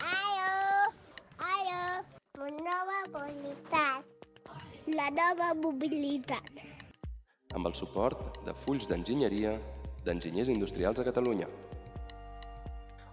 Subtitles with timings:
[0.00, 0.90] Aló,
[1.38, 1.82] aló,
[2.38, 4.02] una nova mobilitat.
[4.86, 6.50] La nova mobilitat.
[7.54, 9.52] amb el suport de Fulls d'Enginyeria
[10.06, 11.46] d'Enginyers Industrials a Catalunya.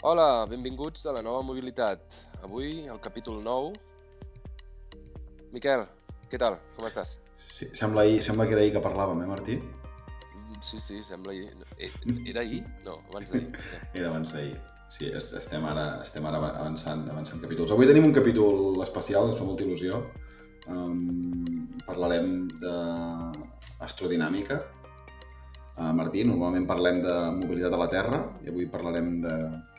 [0.01, 1.99] Hola, benvinguts a la nova mobilitat.
[2.47, 3.73] Avui, el capítol 9.
[5.51, 5.83] Miquel,
[6.31, 6.55] què tal?
[6.77, 7.17] Com estàs?
[7.35, 9.59] Sí, sembla, ahir, sembla que era ahir que parlàvem, eh, Martí?
[10.61, 11.53] Sí, sí, sembla ahir.
[11.77, 11.89] Eh,
[12.27, 12.63] Era ahir?
[12.85, 13.51] No, abans d'ahir.
[13.93, 14.57] Era abans d'ahir.
[14.89, 17.71] Sí, es- estem ara, estem ara avançant, avançant capítols.
[17.71, 20.01] Avui tenim un capítol especial, ens fa molta il·lusió.
[20.69, 22.47] Um, parlarem
[23.79, 24.59] d'astrodinàmica.
[25.79, 29.33] Uh, Martí, normalment parlem de mobilitat a la Terra i avui parlarem de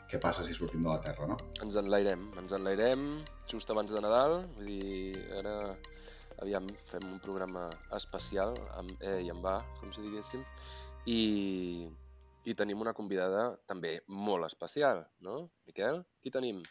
[0.09, 1.37] què passa si sortim de la Terra, no?
[1.63, 3.03] Ens enlairem, ens enlairem
[3.51, 4.39] just abans de Nadal.
[4.57, 5.53] Vull dir, ara
[6.41, 10.41] aviam, fem un programa especial amb E i amb A, com si diguéssim,
[11.05, 11.87] i,
[12.45, 15.49] i tenim una convidada també molt especial, no?
[15.69, 16.61] Miquel, qui tenim?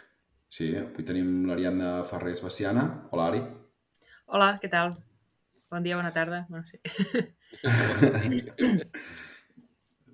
[0.51, 2.89] Sí, avui tenim l'Ariadna Ferrés Baciana.
[3.15, 3.45] Hola, Ari.
[4.35, 4.91] Hola, què tal?
[5.71, 6.47] Bon dia, bona tarda.
[6.51, 6.79] Bueno, sí.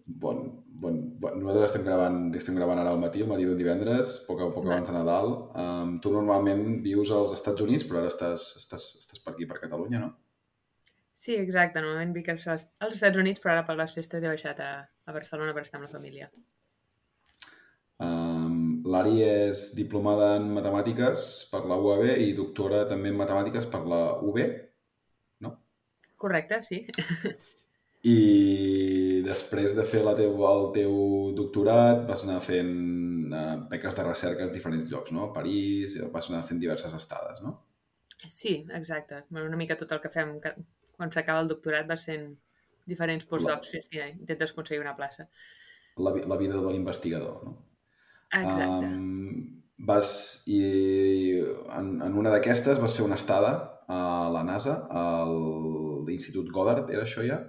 [0.06, 0.36] Bon,
[0.82, 4.42] bon, bon, nosaltres estem gravant, estem gravant ara al matí, el matí d'un divendres, poc,
[4.42, 5.32] a poc abans de Nadal.
[5.62, 9.62] Um, tu normalment vius als Estats Units, però ara estàs, estàs, estàs per aquí, per
[9.62, 10.12] Catalunya, no?
[11.16, 11.80] sí, exacte.
[11.80, 15.16] Normalment vinc als, als Estats Units, però ara per les festes he baixat a, a
[15.16, 16.28] Barcelona per estar amb la família.
[18.04, 23.86] Um, L'Ari és diplomada en matemàtiques per la UAB i doctora també en matemàtiques per
[23.88, 24.42] la UB.
[26.16, 26.86] Correcte, sí.
[28.06, 30.92] I després de fer la teu, el teu
[31.34, 32.72] doctorat vas anar fent
[33.34, 35.26] uh, beques de recerca en diferents llocs, no?
[35.26, 37.56] A París, vas anar fent diverses estades, no?
[38.28, 39.24] Sí, exacte.
[39.28, 40.54] Bueno, una mica tot el que fem que,
[40.96, 42.30] quan s'acaba el doctorat vas fent
[42.86, 45.26] diferents postdocs fins que intentes aconseguir una plaça.
[45.98, 47.56] La, la vida de l'investigador, no?
[48.30, 48.86] Exacte.
[48.86, 50.10] Um, vas,
[50.46, 50.60] i
[51.74, 53.52] en, en una d'aquestes vas fer una estada
[53.88, 54.00] a
[54.32, 55.04] la NASA, a
[56.06, 57.42] l'Institut Goddard, era això ja?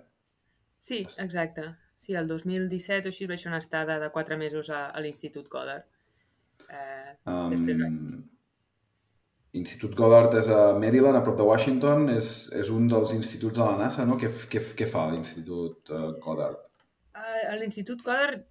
[0.79, 1.67] Sí, exacte.
[1.97, 5.47] Sí, el 2017 o així vaig fer una estada de quatre mesos a, a l'Institut
[5.49, 5.87] Goddard.
[6.69, 8.25] Eh, Després Um,
[9.57, 13.63] Institut Goddard és a Maryland, a prop de Washington, és, és un dels instituts de
[13.63, 14.19] la NASA, no?
[14.21, 16.61] Què, què, què fa l'Institut uh, Goddard?
[17.17, 18.45] A l'Institut Goddard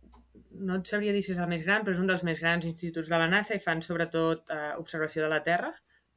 [0.67, 2.67] no et sabria dir si és el més gran, però és un dels més grans
[2.67, 5.71] instituts de la NASA i fan sobretot eh, observació de la Terra,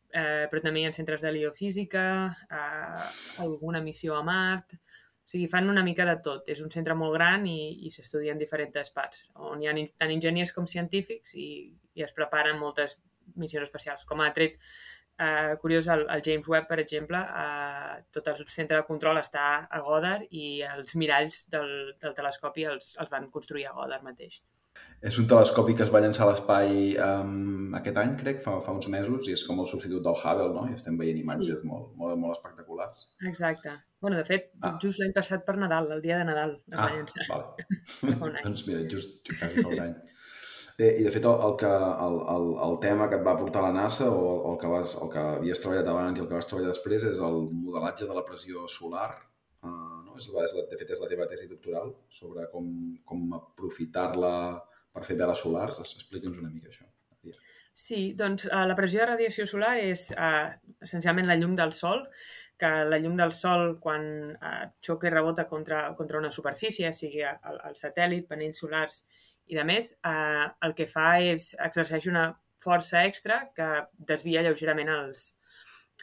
[0.09, 2.06] eh, però també hi ha centres d'heliofísica,
[2.50, 3.09] eh,
[3.46, 4.80] alguna missió a Mart...
[5.30, 6.48] O sigui, fan una mica de tot.
[6.50, 10.56] És un centre molt gran i, i s'estudien diferents parts, on hi ha tant enginyers
[10.56, 11.50] com científics i,
[11.94, 12.98] i es preparen moltes
[13.38, 14.08] missions espacials.
[14.10, 14.58] Com a tret
[15.19, 19.66] eh, curiós, el, el James Webb, per exemple, eh, tot el centre de control està
[19.69, 24.41] a Goddard i els miralls del, del telescopi els, els van construir a Goddard mateix.
[25.03, 26.69] És un telescopi que es va llançar a l'espai
[27.03, 30.53] um, aquest any, crec, fa, fa uns mesos, i és com el substitut del Hubble,
[30.56, 30.66] no?
[30.72, 31.68] I estem veient imatges Sí.
[31.68, 33.07] molt, molt, molt espectaculars.
[33.28, 33.78] Exacte.
[34.01, 34.78] bueno, de fet, Ah.
[34.81, 37.25] just l'any passat per Nadal, el dia de Nadal, es Ah, va llançar.
[37.28, 38.41] vale.
[38.46, 39.96] Doncs mira, just quasi fa un any.
[40.80, 41.70] Bé, i de fet el, el, que,
[42.06, 44.94] el, el, el tema que et va portar la NASA o el, el, que vas,
[45.04, 48.16] el que havies treballat abans i el que vas treballar després és el modelatge de
[48.16, 49.10] la pressió solar.
[49.60, 50.16] Uh, no?
[50.16, 51.92] és, la- és la, de fet, és la teva tesi doctoral
[52.22, 52.70] sobre com,
[53.04, 54.34] com aprofitar-la
[54.96, 55.82] per fer veles solars.
[55.84, 56.88] Explica'ns una mica això.
[57.80, 60.48] Sí, doncs eh, la pressió de radiació solar és eh,
[60.84, 62.02] essencialment la llum del sol,
[62.60, 67.24] que la llum del sol quan eh, xoca i rebota contra, contra una superfície, sigui
[67.28, 69.04] el, el satèl·lit, panells solars
[69.50, 72.30] i de més, eh, el que fa és exerceix una
[72.62, 73.68] força extra que
[74.12, 75.30] desvia lleugerament els,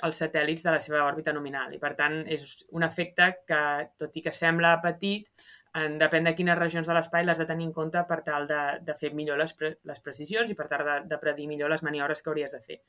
[0.06, 1.74] els satèl·lits de la seva òrbita nominal.
[1.74, 3.60] I, per tant, és un efecte que,
[4.00, 5.28] tot i que sembla petit,
[5.76, 8.62] en, depèn de quines regions de l'espai l'has de tenir en compte per tal de,
[8.82, 11.84] de fer millor les, pre les precisions i per tal de, de predir millor les
[11.84, 12.80] maniobres que hauries de fer.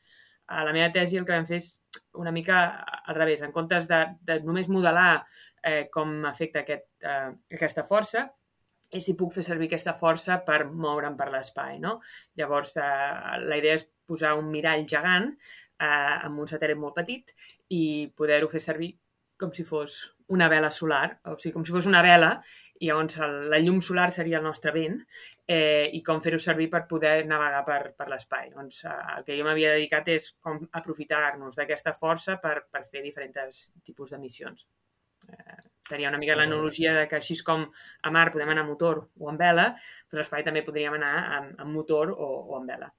[0.56, 1.70] A la meva tesi el que vam fer és
[2.16, 2.62] una mica
[3.04, 3.44] al revés.
[3.44, 5.26] En comptes de, de només modelar
[5.62, 8.30] eh, com afecta aquest, eh, aquesta força,
[8.92, 11.98] és si puc fer servir aquesta força per moure'm per l'espai, no?
[12.40, 17.34] Llavors, eh, la idea és posar un mirall gegant eh, amb un satèl·lit molt petit
[17.76, 17.82] i
[18.16, 18.94] poder-ho fer servir
[19.38, 19.98] com si fos
[20.34, 22.32] una vela solar, o sigui, com si fos una vela,
[22.82, 24.98] i llavors el, la llum solar seria el nostre vent,
[25.46, 28.50] eh, i com fer-ho servir per poder navegar per, per l'espai.
[28.56, 33.06] Doncs eh, el que jo m'havia dedicat és com aprofitar-nos d'aquesta força per, per fer
[33.06, 34.66] diferents tipus de missions.
[35.32, 37.64] Eh, seria una mica l'analogia de que així com
[38.04, 39.70] a mar podem anar amb motor o amb vela,
[40.10, 42.92] doncs a l'espai també podríem anar amb, amb motor o, o amb vela.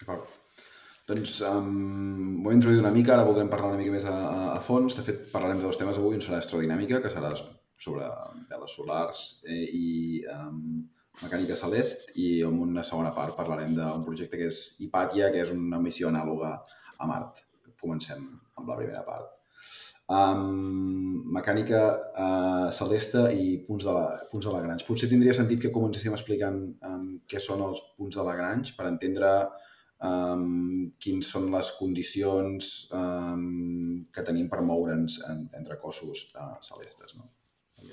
[0.00, 0.32] D'acord.
[1.04, 1.66] Doncs um,
[2.40, 4.96] m'ho he introduït una mica, ara voldrem parlar una mica més a, a, a fons.
[4.96, 6.16] De fet, parlarem de dos temes avui.
[6.16, 8.08] Un serà astrodinàmica, que serà sobre
[8.48, 9.86] veles solars eh, i
[10.32, 10.80] um,
[11.20, 15.52] mecànica celest i en una segona part parlarem d'un projecte que és Hipàtia, que és
[15.52, 16.56] una missió anàloga
[16.96, 17.44] a Mart.
[17.80, 18.24] Comencem
[18.56, 19.33] amb la primera part.
[20.04, 24.84] Um, mecànica uh, celeste i punts de, la, punts de Lagrange.
[24.84, 29.30] Potser tindria sentit que comencéssim explicant um, què són els punts de Lagrange per entendre
[30.04, 37.16] um, quins són les condicions um, que tenim per moure'ns en, entre cossos uh, celestes.
[37.16, 37.30] No?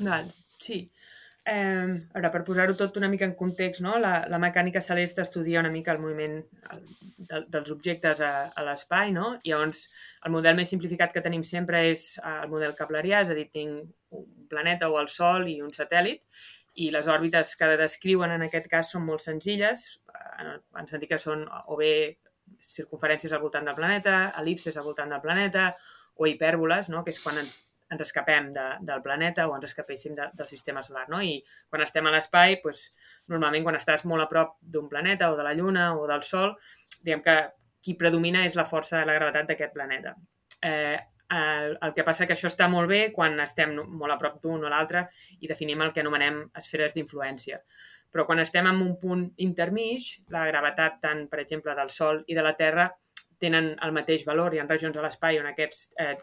[0.02, 0.84] Doncs, sí.
[1.43, 3.95] Eh, ara, per posar-ho tot una mica en context, no?
[3.97, 6.35] la, la mecànica celeste estudia una mica el moviment
[6.69, 6.83] el,
[7.17, 9.31] de, dels objectes a, a l'espai, no?
[9.41, 9.88] i llavors
[10.27, 13.47] el model més simplificat que tenim sempre és eh, el model keplerià, és a dir,
[13.49, 16.21] tinc un planeta o el Sol i un satèl·lit,
[16.77, 19.88] i les òrbites que descriuen en aquest cas són molt senzilles,
[20.38, 21.93] en, en sentit que són o bé
[22.61, 25.71] circunferències al voltant del planeta, elipses al voltant del planeta,
[26.21, 27.01] o hipèrboles, no?
[27.03, 27.41] que és quan
[27.91, 31.07] ens escapem de, del planeta o ens escapéssim de, del sistema solar.
[31.11, 31.21] No?
[31.21, 31.39] I
[31.69, 32.88] quan estem a l'espai, doncs,
[33.31, 36.55] normalment quan estàs molt a prop d'un planeta o de la Lluna o del Sol,
[37.01, 37.38] diguem que
[37.81, 40.15] qui predomina és la força de la gravetat d'aquest planeta.
[40.61, 40.97] Eh,
[41.31, 44.65] el, el que passa que això està molt bé quan estem molt a prop d'un
[44.67, 45.05] o l'altre
[45.39, 47.61] i definim el que anomenem esferes d'influència.
[48.11, 52.35] Però quan estem en un punt intermig, la gravetat tant, per exemple, del Sol i
[52.35, 52.89] de la Terra
[53.41, 54.53] tenen el mateix valor.
[54.53, 56.17] Hi ha regions a l'espai on aquests eh,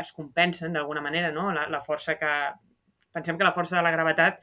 [0.00, 1.50] es compensen d'alguna manera, no?
[1.54, 2.34] La, la força que...
[3.12, 4.38] Pensem que la força de la gravetat,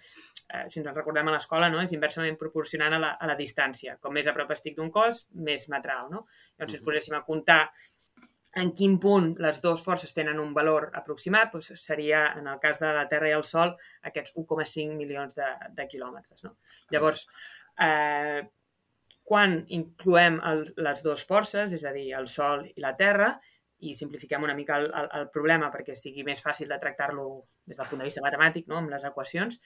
[0.54, 1.80] eh, si ens en recordem a l'escola, no?
[1.82, 3.96] és inversament proporcionant a la, a la distància.
[3.98, 6.28] Com més a prop estic d'un cos, més m'atrau, no?
[6.54, 7.64] Llavors, si ens poséssim a comptar
[8.62, 12.80] en quin punt les dues forces tenen un valor aproximat, doncs seria, en el cas
[12.82, 13.76] de la Terra i el Sol,
[14.10, 16.42] aquests 1,5 milions de, de quilòmetres.
[16.46, 16.56] No?
[16.94, 17.28] Llavors,
[17.86, 18.42] eh,
[19.30, 23.36] quan incloem el, les dues forces, és a dir, el Sol i la Terra,
[23.86, 27.26] i simplifiquem una mica el, el, el problema perquè sigui més fàcil de tractar-lo
[27.70, 28.80] des del punt de vista matemàtic, no?
[28.80, 29.60] amb les equacions,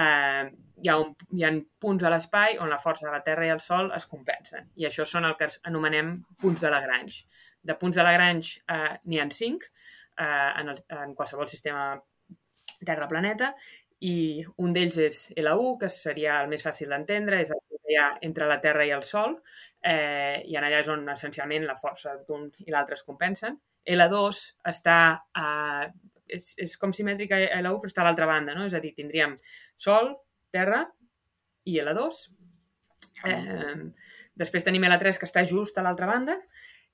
[0.00, 0.44] eh,
[0.82, 3.52] hi, ha un, hi ha punts a l'espai on la força de la Terra i
[3.54, 4.70] el Sol es compensen.
[4.80, 7.26] I això són el que anomenem punts de Lagrange.
[7.62, 11.90] De punts de Lagrange eh, n'hi ha cinc eh, en, el, en qualsevol sistema
[12.86, 13.52] Terra-planeta
[14.06, 17.98] i un d'ells és L1, que seria el més fàcil d'entendre, és el que hi
[18.00, 19.38] ha entre la Terra i el Sol,
[19.80, 23.56] eh, i en allà és on essencialment la força d'un i l'altre es compensen.
[23.88, 24.98] L2 està
[25.32, 25.48] a,
[26.28, 28.66] és, és com simètrica a L1 però està a l'altra banda, no?
[28.68, 29.38] És a dir, tindríem
[29.76, 30.12] Sol,
[30.52, 30.82] Terra
[31.64, 32.20] i L2.
[33.28, 33.76] Eh,
[34.38, 36.36] després tenim L3 que està just a l'altra banda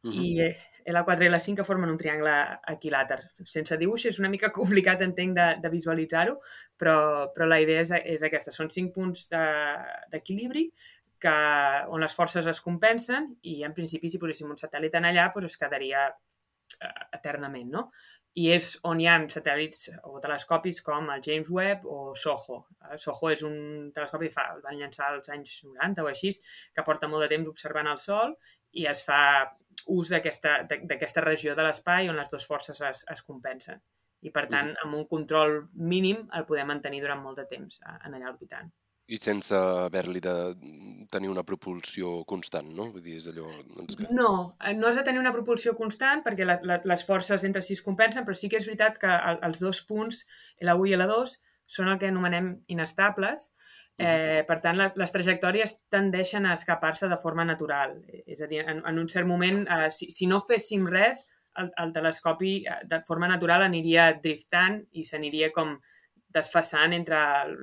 [0.05, 0.23] uh -huh.
[0.23, 2.33] i L4 i L5 que formen un triangle
[2.69, 3.21] equilàter.
[3.45, 6.41] Sense dibuix és una mica complicat, entenc, de, de visualitzar-ho,
[6.77, 8.53] però, però la idea és, és aquesta.
[8.53, 10.75] Són cinc punts d'equilibri de,
[11.25, 11.37] que,
[11.89, 15.53] on les forces es compensen i, en principi, si poséssim un satèl·lit en allà, doncs
[15.53, 17.89] es quedaria eh, eternament, no?
[18.35, 22.59] I és on hi ha satèl·lits o telescopis com el James Webb o SOHO.
[22.91, 23.57] El SOHO és un
[23.95, 26.33] telescopi que fa, el van llançar als anys 90 o així,
[26.75, 28.35] que porta molt de temps observant el Sol
[28.75, 29.21] i es fa
[29.91, 33.83] ús d'aquesta regió de l'espai on les dues forces es, es compensen.
[34.25, 38.15] I, per tant, amb un control mínim el podem mantenir durant molt de temps en
[38.17, 38.71] allà orbitant.
[39.13, 40.35] I sense haver-li de
[41.13, 42.87] tenir una propulsió constant, no?
[42.95, 43.51] Vull dir, és allò...
[43.77, 44.07] Doncs que...
[44.17, 44.31] No,
[44.65, 47.77] eh, no has de tenir una propulsió constant perquè la, la, les forces entre si
[47.77, 50.23] es compensen, però sí que és veritat que els dos punts,
[50.65, 51.37] l'1 i l'2,
[51.77, 53.51] són el que anomenem inestables.
[53.97, 57.95] Eh, per tant, les, les trajectòries tendeixen a escapar-se de forma natural.
[58.27, 61.27] És a dir, en, en un cert moment, eh, si, si no féssim res,
[61.63, 65.77] el, el telescopi eh, de forma natural aniria driftant i s'aniria com
[66.35, 67.19] desfassant entre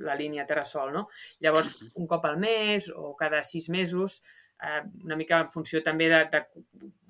[0.06, 1.08] la línia Terra-Sol, no?
[1.44, 4.22] Llavors, un cop al mes o cada sis mesos,
[4.62, 6.42] eh, una mica en funció també de, de,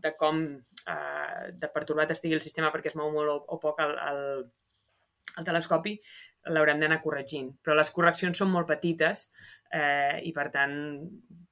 [0.02, 3.79] de com eh, de pertorbat estigui el sistema perquè es mou molt o, o poc
[3.85, 4.21] el, el,
[5.38, 5.95] el telescopi,
[6.50, 7.52] l'haurem d'anar corregint.
[7.62, 9.28] Però les correccions són molt petites
[9.72, 10.75] eh, i, per tant,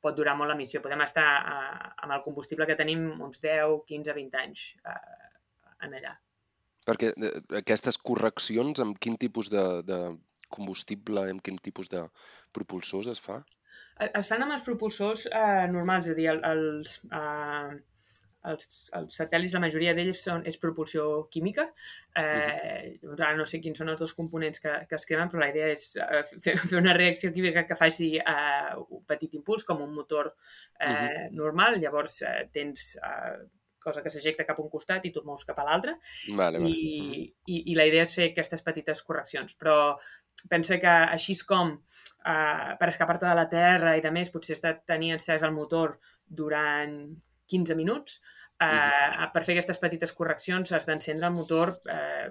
[0.02, 0.82] pot durar molt la missió.
[0.82, 5.30] Podem estar eh, amb el combustible que tenim uns 10, 15, 20 anys eh,
[5.87, 6.16] en allà.
[6.88, 10.00] Perquè eh, aquestes correccions, amb quin tipus de, de
[10.50, 12.06] combustible, amb quin tipus de
[12.56, 13.40] propulsors es fa?
[14.00, 17.76] Es fan amb els propulsors eh, normals, és a dir, els, eh,
[18.49, 21.66] els, els satèl·lits, la majoria d'ells són, és propulsió química.
[22.16, 23.14] Eh, uh -huh.
[23.18, 25.68] Ara no sé quins són els dos components que, que es cremen, però la idea
[25.68, 29.94] és eh, fer, fer una reacció química que faci eh, un petit impuls, com un
[29.94, 30.35] motor
[30.78, 31.30] eh, uh -huh.
[31.32, 31.80] normal.
[31.80, 33.47] Llavors eh, tens eh,
[33.80, 35.97] cosa que s'ejecta cap a un costat i tu et mous cap a l'altre.
[36.37, 36.70] Vale, vale.
[36.70, 39.56] I, i, I la idea és fer aquestes petites correccions.
[39.56, 39.97] Però
[40.49, 44.62] pensa que així com uh, per escapar-te de la Terra i de més potser has
[44.64, 47.16] de tenir encès el motor durant
[47.50, 48.21] 15 minuts,
[48.61, 49.33] uh, uh -huh.
[49.33, 52.30] per fer aquestes petites correccions has d'encendre el motor uh,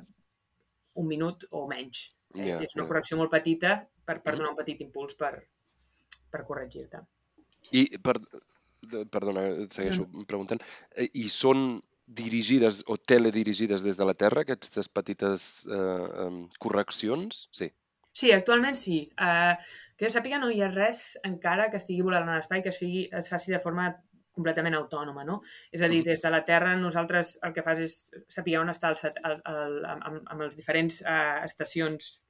[0.94, 2.16] un minut o menys.
[2.36, 4.38] És, Ja, és una correcció molt petita per, per Mhm.
[4.38, 5.34] donar un petit impuls per,
[6.30, 7.00] per corregir-te.
[7.72, 8.16] I, per,
[9.12, 10.62] perdona, et segueixo preguntant,
[10.96, 17.48] Eh, i són dirigides o teledirigides des de la Terra, aquestes petites eh, correccions?
[17.52, 17.72] Sí.
[18.14, 19.12] Sí, actualment sí.
[19.22, 19.56] Uh,
[19.96, 22.80] que jo sàpiga no hi ha res encara que estigui volant a l'espai que es,
[22.82, 23.96] sigui, es faci de forma
[24.36, 25.42] completament autònoma, no?
[25.72, 26.06] És a dir, Mhm.
[26.12, 29.86] des de la Terra nosaltres el que fas és saber on està el, el, el,
[29.86, 32.24] amb, amb els diferents uh, estacions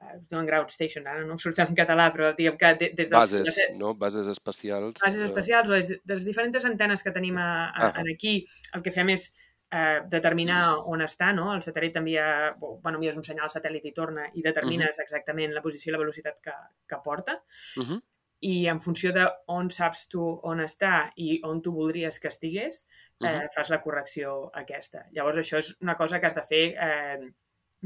[0.00, 2.88] uh, es diuen ground station, ara no em surt en català, però diguem que de,
[2.96, 3.12] des dels...
[3.12, 3.94] Bases, no?
[3.94, 4.96] Bases espacials.
[5.02, 8.02] bases eh, especials o des de les diferents antenes que tenim a, a, Ah.
[8.14, 8.44] aquí,
[8.74, 9.34] el que fem és
[9.70, 11.52] eh, determinar on està, no?
[11.54, 15.62] El satèl·lit envia, bueno, envies un senyal al satèl·lit i torna i determines exactament la
[15.62, 16.52] posició i la velocitat que,
[16.86, 17.42] que porta
[17.76, 18.02] mhm,
[18.42, 22.86] i en funció de on saps tu on està i on tu voldries que estigués,
[23.20, 23.52] eh, mhm.
[23.54, 25.06] fas la correcció aquesta.
[25.14, 27.30] Llavors, això és una cosa que has de fer eh,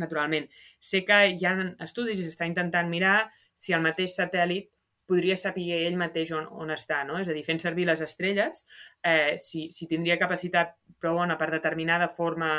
[0.00, 0.48] naturalment.
[0.80, 1.52] Sé que hi ha
[1.84, 3.18] estudis i s'està intentant mirar
[3.56, 4.70] si el mateix satèl·lit
[5.06, 7.20] podria saber ell mateix on, on està, no?
[7.20, 8.64] És a dir, fent servir les estrelles,
[9.06, 12.50] eh, si, si tindria capacitat prou bona per determinar de forma...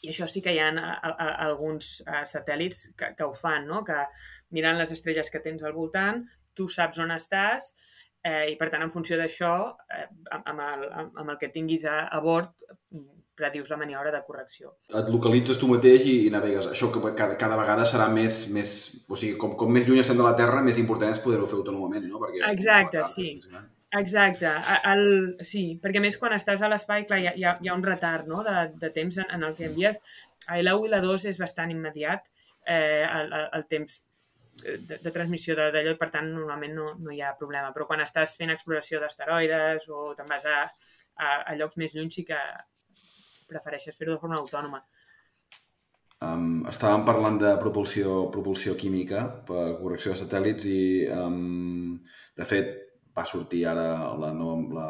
[0.00, 3.34] I això sí que hi ha a, a, a, alguns a, satèl·lits que, que ho
[3.36, 3.82] fan, no?
[3.84, 3.98] Que
[4.56, 6.22] mirant les estrelles que tens al voltant,
[6.60, 7.72] tu saps on estàs
[8.22, 9.54] eh, i, per tant, en funció d'això,
[9.96, 10.04] eh,
[10.42, 12.52] amb, el, amb, el que tinguis a, a bord,
[13.40, 14.74] predius la maniobra de correcció.
[14.92, 16.68] Et localitzes tu mateix i, i navegues.
[16.74, 18.42] Això que cada, cada vegada serà més...
[18.54, 18.72] més
[19.08, 21.60] o sigui, com, com més lluny estem de la Terra, més important és poder-ho fer
[21.62, 22.20] autònomament, no?
[22.22, 23.30] Perquè Exacte, sí.
[23.38, 23.48] és.
[23.98, 24.50] Exacte,
[24.86, 25.00] el,
[25.42, 28.44] sí, perquè més quan estàs a l'espai, clar, hi ha, hi, ha, un retard no?
[28.46, 29.98] de, de temps en, en el que envies.
[30.46, 32.22] A la 1 i la 2 és bastant immediat
[32.66, 33.98] eh, el, el, el temps
[34.64, 37.72] de, de transmissió d'allò, i per tant normalment no, no hi ha problema.
[37.74, 40.62] Però quan estàs fent exploració d'asteroides o te'n vas a,
[41.16, 42.38] a, a llocs més lluny sí que
[43.50, 44.82] prefereixes fer-ho de forma autònoma.
[46.20, 50.82] Um, estàvem parlant de propulsió, propulsió química per correcció de satèl·lits i,
[51.16, 51.96] um,
[52.36, 52.74] de fet,
[53.16, 53.86] va sortir ara
[54.20, 54.88] la nova, la,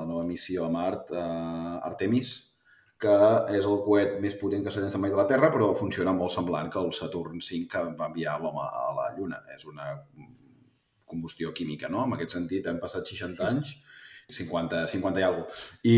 [0.00, 2.32] la nova missió a Mart, uh, Artemis,
[3.04, 3.14] que
[3.58, 6.32] és el coet més potent que s'ha llançat mai de la Terra, però funciona molt
[6.34, 9.42] semblant que el Saturn V que va enviar l'home a la Lluna.
[9.54, 9.92] És una
[11.14, 12.06] combustió química, no?
[12.08, 13.42] En aquest sentit, hem passat 60 Sí.
[13.42, 13.48] sí.
[13.50, 13.74] anys
[14.34, 15.74] 50, 50 i alguna cosa.
[15.84, 15.96] I,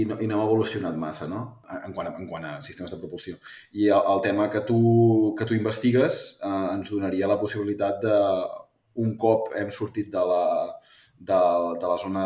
[0.00, 1.40] i, no, I no ha evolucionat massa, no?
[1.82, 3.40] En quant a, en quant a sistemes de propulsió.
[3.72, 8.20] I el, el tema que tu, que tu investigues eh, ens donaria la possibilitat de,
[9.02, 10.44] un cop hem sortit de la,
[11.18, 11.40] de,
[11.80, 12.24] de la zona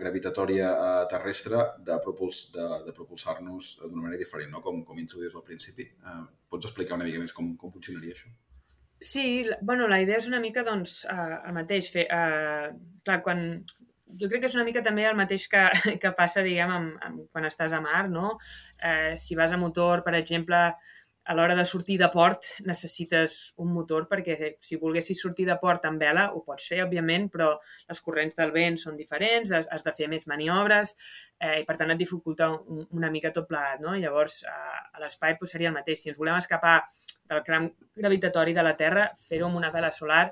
[0.00, 4.62] gravitatòria eh, terrestre, de, propuls, de, de propulsar-nos d'una manera diferent, no?
[4.64, 5.84] com, com introduïes al principi.
[5.84, 8.32] Eh, pots explicar una mica més com, com funcionaria això?
[9.00, 11.92] Sí, bueno, la idea és una mica, doncs, eh, el mateix.
[11.92, 12.72] Fer, eh,
[13.04, 13.46] clar, quan...
[14.20, 15.60] Jo crec que és una mica també el mateix que,
[16.02, 18.34] que passa, diguem, amb, amb, quan estàs a mar, no?
[18.76, 20.58] Eh, si vas a motor, per exemple,
[21.30, 25.84] a l'hora de sortir de port necessites un motor perquè si volguessis sortir de port
[25.86, 27.52] amb vela ho pots fer, òbviament, però
[27.86, 30.96] les corrents del vent són diferents, has, has de fer més maniobres
[31.38, 33.94] eh, i per tant et dificulta un, una mica tot plegat, no?
[33.94, 36.02] Llavors, eh, a l'espai pues, seria el mateix.
[36.02, 36.80] Si ens volem escapar
[37.30, 40.24] del camp gravitatori de la Terra, fer-ho amb una vela solar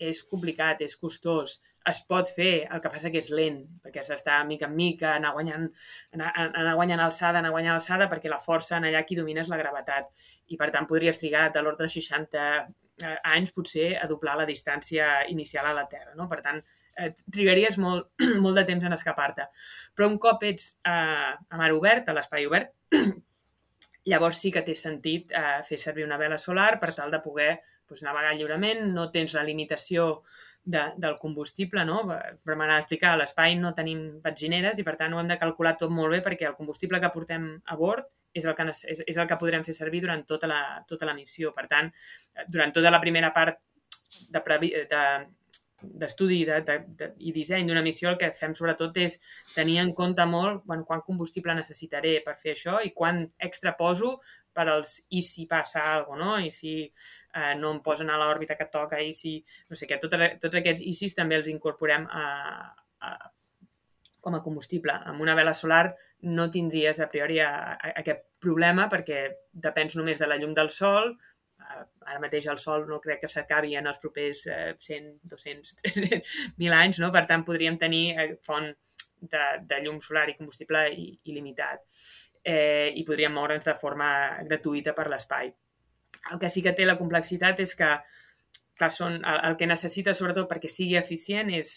[0.00, 4.10] és complicat, és costós, es pot fer, el que passa que és lent, perquè has
[4.12, 5.68] d'estar mica en mica, anar guanyant,
[6.16, 9.48] anar, anar guanyant alçada, anar guanyant alçada, perquè la força en allà qui domina és
[9.52, 10.10] la gravetat.
[10.52, 14.48] I per tant podries trigar de l'ordre de 60 eh, anys potser a doblar la
[14.48, 16.12] distància inicial a la Terra.
[16.18, 16.28] No?
[16.28, 16.60] Per tant,
[17.00, 18.12] eh, trigaries molt,
[18.44, 19.48] molt de temps en escapar-te.
[19.96, 22.74] Però un cop ets eh, a mar obert, a l'espai obert,
[24.10, 27.50] llavors sí que té sentit eh, fer servir una vela solar per tal de poder
[27.88, 30.22] doncs, navegar lliurement, no tens la limitació
[30.64, 32.02] de, del combustible, no?
[32.06, 35.38] Per m'anar a explicar, a l'espai no tenim benzineres i per tant ho hem de
[35.40, 39.02] calcular tot molt bé perquè el combustible que portem a bord és el que, és,
[39.08, 41.54] és el que podrem fer servir durant tota la, tota la missió.
[41.56, 41.90] Per tant,
[42.36, 43.58] eh, durant tota la primera part
[44.28, 45.02] de, previ, de,
[45.82, 49.16] d'estudi de, de, de, i disseny d'una missió, el que fem sobretot és
[49.54, 54.18] tenir en compte molt bueno, quant combustible necessitaré per fer això i quant extra poso
[54.54, 56.46] per als i si passa alguna cosa, no?
[56.46, 56.74] I si
[57.34, 59.38] eh, no em posen a l'òrbita que toca, i si...
[59.68, 62.26] No sé què, tot, tots aquests ICIs també els incorporem a,
[63.06, 63.14] a,
[64.20, 64.94] com a combustible.
[65.12, 65.86] Amb una vela solar
[66.28, 70.72] no tindries a priori a, a, aquest problema perquè depens només de la llum del
[70.72, 71.14] sol,
[71.70, 75.74] Eh, ara mateix el sol no crec que s'acabi en els propers eh, 100, 200,
[75.84, 77.10] 300.000 anys, no?
[77.14, 78.70] per tant podríem tenir eh, font
[79.20, 81.84] de, de llum solar i combustible il·limitat
[82.42, 84.10] eh, i podríem moure'ns de forma
[84.48, 85.52] gratuïta per l'espai.
[86.30, 87.90] El que sí que té la complexitat és que
[88.80, 91.74] clar, són, el, el que necessita sobretot perquè sigui eficient és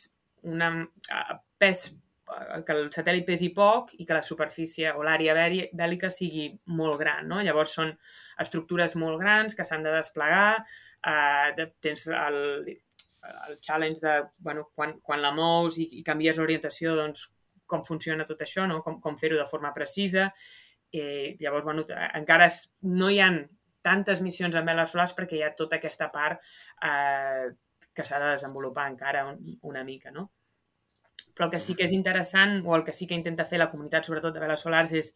[0.49, 5.35] una, eh, pes eh, que el satèl·lit pesi poc i que la superfície o l'àrea
[5.35, 7.27] bèl·lica sigui molt gran.
[7.31, 7.41] No?
[7.43, 7.93] Llavors són
[8.43, 10.63] estructures molt grans que s'han de desplegar,
[11.13, 12.41] eh, tens el,
[13.33, 17.29] el challenge de bueno, quan, quan la mous i, i canvies l'orientació, doncs
[17.67, 18.81] com funciona tot això, no?
[18.85, 20.29] com, com fer-ho de forma precisa.
[20.93, 23.39] Eh, llavors, bueno, encara es, no hi han
[23.83, 26.41] tantes missions amb veles solars perquè hi ha tota aquesta part
[26.83, 27.51] eh,
[27.93, 30.29] que s'ha de desenvolupar encara un, una mica, no?
[31.33, 33.69] Però el que sí que és interessant, o el que sí que intenta fer la
[33.71, 35.13] comunitat, sobretot de veles solars, és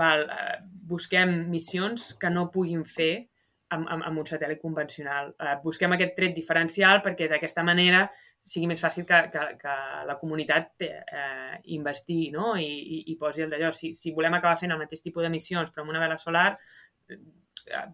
[0.00, 0.60] val, eh,
[0.92, 3.28] busquem missions que no puguin fer
[3.74, 5.34] amb, amb, amb un satèl·lit convencional.
[5.38, 8.06] Eh, busquem aquest tret diferencial perquè d'aquesta manera
[8.46, 9.76] sigui més fàcil que, que, que
[10.06, 12.54] la comunitat eh, investigui no?
[12.56, 13.72] I, i, i posi el d'allò.
[13.74, 16.52] Si, si volem acabar fent el mateix tipus de missions però amb una vela solar,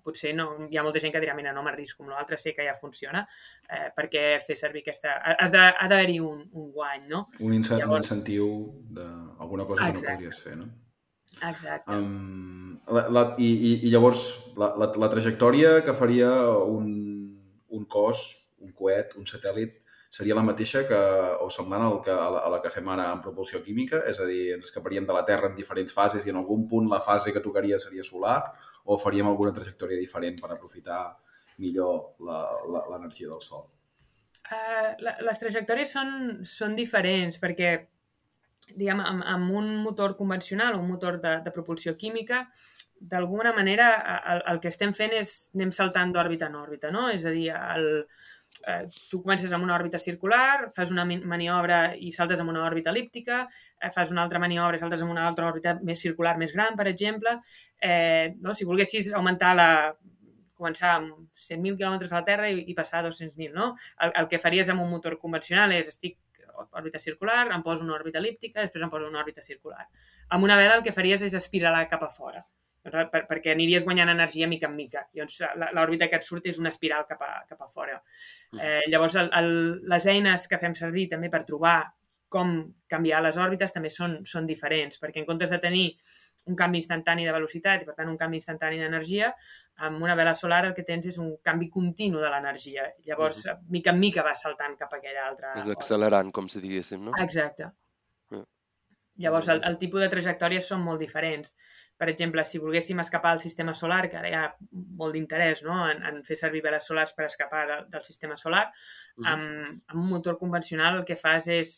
[0.05, 2.67] potser no, hi ha molta gent que dirà mira, no m'arrisco amb l'altre, sé que
[2.67, 3.25] ja funciona,
[3.69, 5.17] eh, perquè fer servir aquesta...
[5.33, 7.27] Has de, ha d'haver-hi un, un guany, no?
[7.41, 8.11] Un, incen Llavors...
[8.11, 8.49] un incentiu
[8.99, 10.07] d'alguna cosa Exacte.
[10.07, 10.71] que no podries fer, no?
[11.49, 11.91] Exacte.
[11.91, 14.27] Um, la, la, i, i, I llavors,
[14.61, 16.31] la, la, la trajectòria que faria
[16.69, 16.91] un,
[17.73, 18.27] un cos,
[18.63, 19.82] un coet, un satèl·lit,
[20.13, 20.99] seria la mateixa que,
[21.41, 24.43] o semblant al que, a, la, que fem ara en propulsió química, és a dir,
[24.59, 27.41] ens escaparíem de la Terra en diferents fases i en algun punt la fase que
[27.41, 28.37] tocaria seria solar
[28.85, 31.01] o faríem alguna trajectòria diferent per aprofitar
[31.65, 33.65] millor l'energia del Sol?
[34.43, 36.13] Uh, la, les trajectòries són,
[36.45, 37.73] són diferents perquè
[38.77, 42.45] diguem, amb, amb un motor convencional, un motor de, de propulsió química,
[43.01, 43.89] d'alguna manera
[44.35, 47.09] el, el que estem fent és anem saltant d'òrbita en òrbita, no?
[47.11, 48.05] És a dir, el,
[48.67, 52.93] eh, tu comences amb una òrbita circular, fas una maniobra i saltes amb una òrbita
[52.95, 53.43] elíptica,
[53.81, 56.77] eh, fas una altra maniobra i saltes amb una altra òrbita més circular més gran,
[56.79, 57.39] per exemple.
[57.81, 58.55] Eh, no?
[58.55, 59.71] Si volguessis augmentar la
[60.63, 63.73] començar amb 100.000 km a la Terra i, i passar a 200.000, no?
[63.99, 66.21] El, el que faries amb un motor convencional és estic
[66.71, 69.89] òrbita circular, em poso una òrbita elíptica, després em poso una òrbita circular.
[70.29, 72.45] Amb una vela el que faries és espiralar cap a fora
[72.83, 75.07] per, perquè aniries guanyant energia mica en mica.
[75.15, 75.41] Llavors,
[75.77, 78.01] l'òrbita que et surt és una espiral cap a, cap a fora.
[78.53, 78.61] Mm.
[78.61, 79.51] Eh, llavors, el, el,
[79.93, 81.81] les eines que fem servir també per trobar
[82.33, 82.53] com
[82.89, 85.91] canviar les òrbites també són, són diferents, perquè en comptes de tenir
[86.49, 89.29] un canvi instantani de velocitat i, per tant, un canvi instantani d'energia,
[89.87, 92.89] amb una vela solar el que tens és un canvi continu de l'energia.
[93.05, 93.69] Llavors, mm -hmm.
[93.77, 95.53] mica en mica vas saltant cap a aquella altra...
[95.61, 97.13] És accelerant, com si diguéssim, no?
[97.21, 97.71] Exacte.
[98.31, 98.47] Mm.
[99.17, 101.55] Llavors, el, el tipus de trajectòries són molt diferents
[102.03, 104.47] per exemple, si volguéssim escapar del sistema solar, que ara hi ha
[104.99, 105.77] molt d'interès no?
[105.87, 109.29] en, en fer servir veles solars per escapar de, del sistema solar, uh -huh.
[109.33, 111.71] amb, amb un motor convencional el que fas és,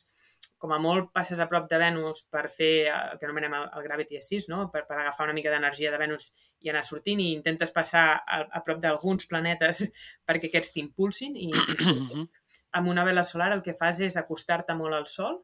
[0.57, 3.83] com a molt, passes a prop de Venus per fer el que anomenem el, el
[3.83, 4.71] Gravity Assist, no?
[4.73, 8.41] per, per agafar una mica d'energia de Venus i anar sortint i intentes passar a,
[8.51, 9.93] a prop d'alguns planetes
[10.27, 12.29] perquè aquests t'impulsin i, i
[12.73, 15.43] amb una vela solar el que fas és acostar-te molt al Sol,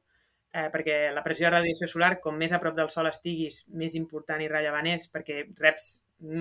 [0.53, 3.97] eh, perquè la pressió de radiació solar, com més a prop del Sol estiguis, més
[3.99, 5.91] important i rellevant és, perquè reps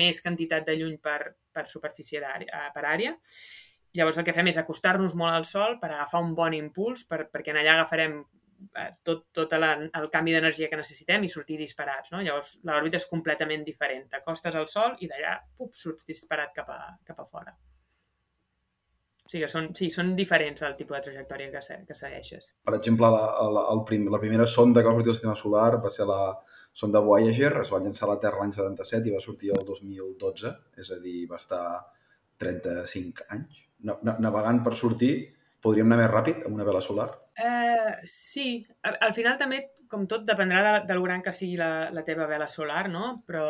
[0.02, 3.16] més quantitat de lluny per, per superfície àrea, eh, per àrea.
[3.98, 7.26] Llavors el que fem és acostar-nos molt al Sol per agafar un bon impuls, per,
[7.34, 8.20] perquè en allà agafarem
[8.78, 12.14] eh, tot, tot la, el canvi d'energia que necessitem i sortir disparats.
[12.14, 12.22] No?
[12.26, 14.08] Llavors l'òrbita és completament diferent.
[14.12, 15.40] T'acostes al Sol i d'allà
[15.72, 17.56] surts disparat cap a, cap a fora.
[19.30, 22.48] O sigui, són, sí, són diferents el tipus de trajectòria que, se, que segueixes.
[22.66, 25.68] Per exemple, la, la, el prim, la primera sonda que va sortir al sistema solar
[25.84, 26.22] va ser la
[26.74, 30.54] sonda Voyager, es va llançar a la Terra l'any 77 i va sortir el 2012,
[30.82, 31.62] és a dir, va estar
[32.42, 33.60] 35 anys
[34.26, 35.12] navegant per sortir.
[35.62, 37.12] Podríem anar més ràpid amb una vela solar?
[37.38, 38.48] Eh, sí,
[38.82, 39.60] al, al final també,
[39.92, 43.20] com tot, dependrà de, de gran que sigui la, la teva vela solar, no?
[43.30, 43.46] Però,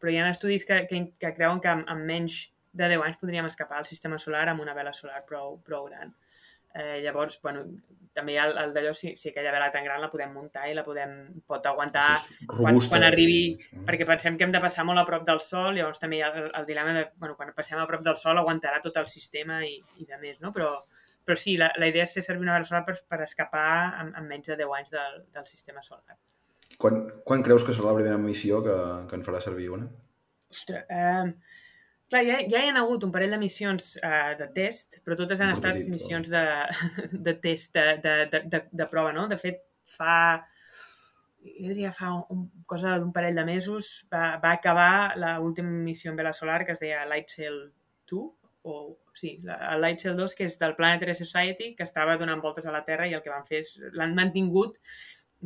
[0.00, 2.40] però hi ha estudis que, que, que creuen que amb, amb menys
[2.72, 6.12] de 10 anys podríem escapar al sistema solar amb una vela solar prou, prou gran.
[6.70, 7.64] Eh, llavors, bueno,
[8.14, 10.68] també hi ha el, el d'allò, si, si aquella vela tan gran la podem muntar
[10.70, 11.16] i la podem,
[11.50, 12.04] pot aguantar
[12.46, 13.80] quan, quan arribi, sí.
[13.88, 16.30] perquè pensem que hem de passar molt a prop del sol, llavors també hi ha
[16.30, 19.60] el, el dilema de, bueno, quan passem a prop del sol aguantarà tot el sistema
[19.66, 20.52] i, i de més, no?
[20.54, 20.70] Però,
[21.26, 23.70] però sí, la, la idea és fer servir una vela solar per, per escapar
[24.04, 26.18] en, en menys de 10 anys del, del sistema solar.
[26.78, 28.76] Quan, quan creus que serà la primera missió que,
[29.10, 29.90] que en farà servir una?
[30.50, 31.58] Ostres, eh,
[32.10, 35.38] Clar, ja, ja hi ha hagut un parell de missions uh, de test, però totes
[35.40, 36.40] han estat missions de,
[37.26, 39.28] de test, de, de, de, de, prova, no?
[39.30, 40.14] De fet, fa,
[41.44, 44.90] jo diria fa un, cosa d'un parell de mesos, va, va acabar
[45.22, 47.60] l'última missió en vela solar que es deia Light Sail
[48.10, 48.24] 2,
[48.66, 48.74] o
[49.14, 52.66] sí, la, el Light Sail 2, que és del Planetary Society, que estava donant voltes
[52.66, 54.80] a la Terra i el que van fer és, l'han mantingut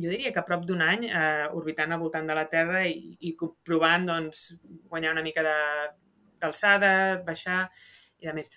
[0.01, 3.13] jo diria que a prop d'un any eh, orbitant al voltant de la Terra i,
[3.21, 4.49] i provant doncs,
[4.89, 5.53] guanyar una mica de,
[6.45, 6.93] d'alçada,
[7.27, 7.65] baixar
[8.21, 8.53] i de més.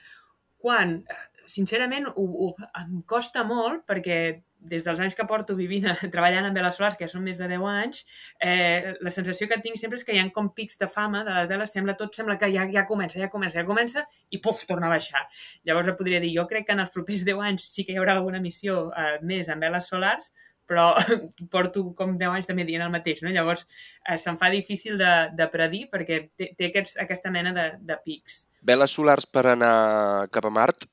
[0.59, 1.01] Quan
[1.49, 4.19] sincerament, ho, ho, em costa molt perquè
[4.59, 7.47] des dels anys que porto vivint, treballant amb veles solars, que ja són més de
[7.51, 8.03] 10 anys,
[8.43, 11.37] eh, la sensació que tinc sempre és que hi ha com pics de fama de
[11.37, 14.65] les veles, sembla, tot sembla que ja, ja comença, ja comença, ja comença, i puf,
[14.69, 15.25] torna a baixar.
[15.69, 18.19] Llavors, podria dir, jo crec que en els propers 10 anys sí que hi haurà
[18.19, 20.33] alguna missió eh, més amb veles solars,
[20.69, 20.91] però
[21.53, 23.33] porto com 10 anys també dient el mateix, no?
[23.33, 23.67] Llavors,
[24.05, 27.97] eh, se'm fa difícil de, de predir perquè té, té aquests, aquesta mena de, de
[28.05, 28.45] pics.
[28.63, 30.85] Veles solars per anar cap a Mart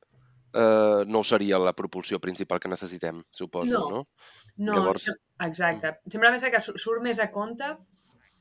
[0.55, 3.89] eh, no seria la propulsió principal que necessitem, suposo, No.
[3.89, 4.07] no?
[4.57, 5.09] No, Llavors-
[5.43, 5.97] exacte.
[6.07, 7.73] Sempre pensa que su- surt més a compte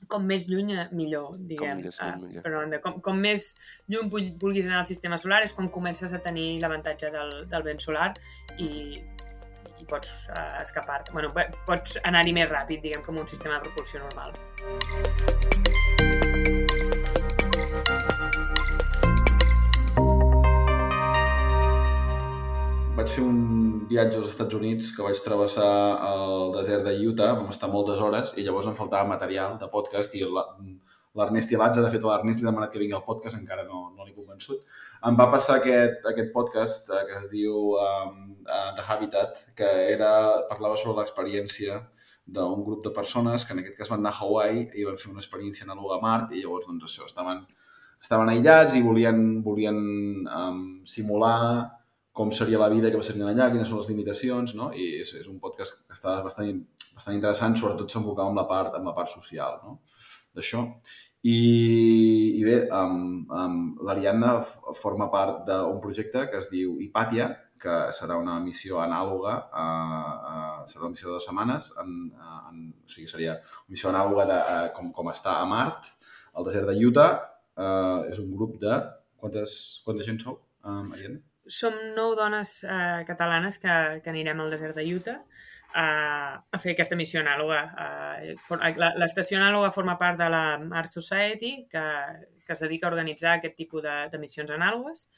[0.06, 1.80] com més lluny, eh, millor, diguem.
[1.80, 2.54] més lluny, Ah, millor.
[2.60, 2.78] banda.
[2.84, 3.56] Com, com més
[3.88, 7.62] lluny vul- vulguis anar al sistema solar és quan comences a tenir l'avantatge del, del
[7.66, 8.12] vent solar
[8.58, 9.00] i,
[9.84, 11.12] i pots uh, escapar-te.
[11.14, 11.30] Bueno,
[11.68, 15.44] pots anar-hi més ràpid, diguem, com un sistema de propulsió normal.
[22.94, 23.38] Vaig fer un
[23.90, 25.70] viatge als Estats Units que vaig travessar
[26.08, 30.14] el desert de Utah, vam estar moltes hores i llavors em faltava material de podcast
[30.14, 30.46] i la-
[31.18, 33.84] l'Ernest Ilatza, de fet a l'Ernest li he demanat que vingui al podcast, encara no,
[33.96, 34.62] no l'he convençut,
[35.08, 39.68] em va passar aquest, aquest podcast eh, que es diu um, uh, The Habitat, que
[39.92, 40.10] era,
[40.50, 41.78] parlava sobre l'experiència
[42.24, 45.10] d'un grup de persones que en aquest cas van anar a Hawaii i van fer
[45.12, 47.44] una experiència anàloga a Mart i llavors doncs això, estaven,
[48.02, 49.80] estaven aïllats i volien, volien
[50.24, 51.74] um, simular
[52.14, 54.70] com seria la vida que passarien allà, quines són les limitacions, no?
[54.70, 56.60] I és, és un podcast que està bastant,
[56.94, 59.80] bastant interessant, sobretot s'enfocava amb la part, amb la part social, no?
[60.34, 60.64] D'això.
[61.24, 61.36] I,
[62.36, 64.34] I bé, um, um, l'Ariadna
[64.76, 67.30] forma part d'un projecte que es diu Hipàtia,
[67.64, 72.40] que serà una missió anàloga, uh, uh, serà una missió de dues setmanes, en, uh,
[72.50, 75.88] en, o sigui, seria una missió anàloga de uh, com, com està a Mart,
[76.34, 77.12] al desert de Utah.
[77.54, 78.82] Uh, és un grup de...
[79.24, 79.54] Quantes,
[79.86, 81.22] quanta gent sou, um, Ariadna?
[81.48, 83.72] Som nou dones eh, catalanes que,
[84.04, 85.18] que anirem al desert de Utah
[85.74, 85.86] a,
[86.38, 87.60] a fer aquesta missió anàloga.
[89.02, 91.84] L'estació anàloga forma part de la Mars Society, que,
[92.46, 95.08] que es dedica a organitzar aquest tipus de, de missions anàlogues,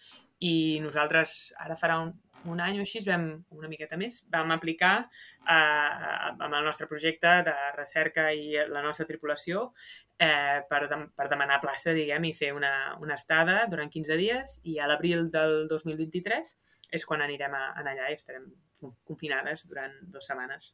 [0.41, 2.13] i nosaltres ara farà un,
[2.53, 7.33] un any o així, vam, una miqueta més, vam aplicar eh, amb el nostre projecte
[7.47, 9.71] de recerca i la nostra tripulació
[10.19, 14.59] eh, per, dem per demanar plaça, diguem, i fer una, una estada durant 15 dies
[14.65, 16.57] i a l'abril del 2023
[16.97, 20.73] és quan anirem a, a allà i estarem con- confinades durant dues setmanes.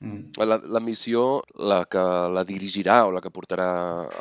[0.00, 0.32] Mm.
[0.40, 3.66] La, la missió, la que la dirigirà o la que portarà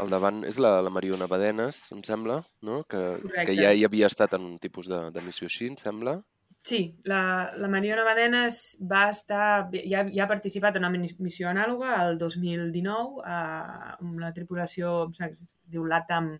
[0.01, 2.81] al davant és la, la Mariona Badenes, em sembla, no?
[2.83, 3.45] Que, Correcte.
[3.47, 6.17] que ja hi havia estat en un tipus de, de missió així, em sembla.
[6.61, 10.91] Sí, la, la Mariona Badenes va estar, ja, ja ha participat en una
[11.23, 16.33] missió anàloga el 2019 eh, amb la tripulació, em sembla que es diu LATAM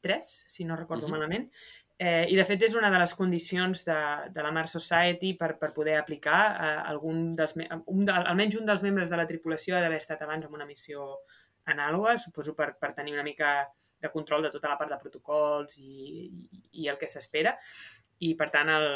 [0.00, 1.12] 3, si no recordo Mhm.
[1.12, 1.50] malament,
[1.98, 3.98] eh, i de fet és una de les condicions de,
[4.32, 7.54] de la Mars Society per, per poder aplicar eh, algun dels,
[7.86, 10.66] un de, almenys un dels membres de la tripulació ha d'haver estat abans en una
[10.66, 11.18] missió
[11.66, 13.68] anàloga, suposo per, per tenir una mica
[14.00, 17.58] de control de tota la part de protocols i, i, i el que s'espera.
[18.20, 18.86] I, per tant, el,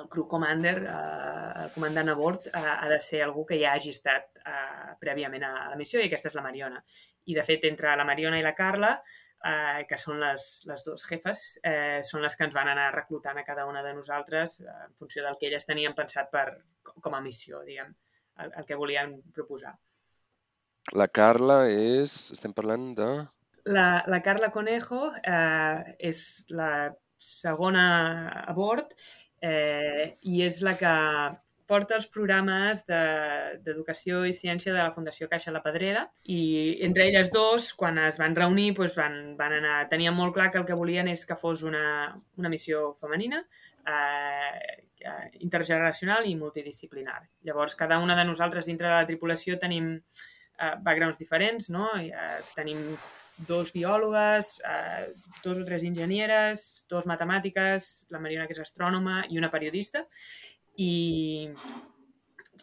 [0.00, 3.74] el crew commander, eh, el comandant a bord, eh, ha de ser algú que ja
[3.74, 6.82] hagi estat eh, prèviament a la missió i aquesta és la Mariona.
[7.26, 8.92] I, de fet, entre la Mariona i la Carla,
[9.44, 13.38] eh, que són les, les dues jefes, eh, són les que ens van anar reclutant
[13.38, 16.46] a cada una de nosaltres eh, en funció del que elles tenien pensat per,
[16.82, 17.92] com a missió, diguem,
[18.42, 19.76] el, el que volien proposar.
[20.94, 22.30] La Carla és...
[22.36, 23.08] Estem parlant de...
[23.66, 26.20] La, la Carla Conejo eh, és
[26.54, 27.86] la segona
[28.46, 28.92] a bord
[29.46, 30.92] eh, i és la que
[31.66, 37.08] porta els programes de- d'educació i ciència de la Fundació Caixa La Pedrera i entre
[37.08, 40.66] elles dos, quan es van reunir, doncs van, van anar, tenien molt clar que el
[40.68, 43.42] que volien és que fos una, una missió femenina,
[43.82, 47.18] eh, eh, intergeneracional i multidisciplinar.
[47.42, 51.90] Llavors, cada una de nosaltres dintre de la tripulació tenim eh, backgrounds diferents, no?
[51.98, 52.92] I, eh, tenim
[53.38, 55.12] dos biòlogues, eh,
[55.44, 60.06] dos o tres enginyeres, dos matemàtiques, la Mariona que és astrònoma i una periodista,
[60.76, 61.48] i,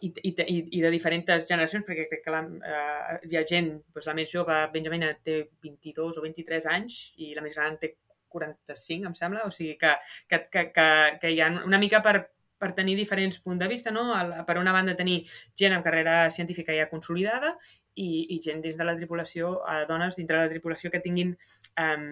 [0.01, 4.09] i, i, i, de diferents generacions, perquè crec que la, eh, hi ha gent, doncs
[4.09, 7.95] la més jove, Benjamina, té 22 o 23 anys i la més gran té
[8.33, 9.93] 45, em sembla, o sigui que,
[10.27, 10.87] que, que, que,
[11.21, 12.15] que hi ha una mica per,
[12.57, 14.07] per tenir diferents punts de vista, no?
[14.47, 15.21] Per una banda tenir
[15.59, 17.53] gent amb carrera científica ja consolidada
[17.95, 21.35] i, i gent dins de la tripulació, eh, dones dintre de la tripulació que tinguin
[21.77, 22.07] um,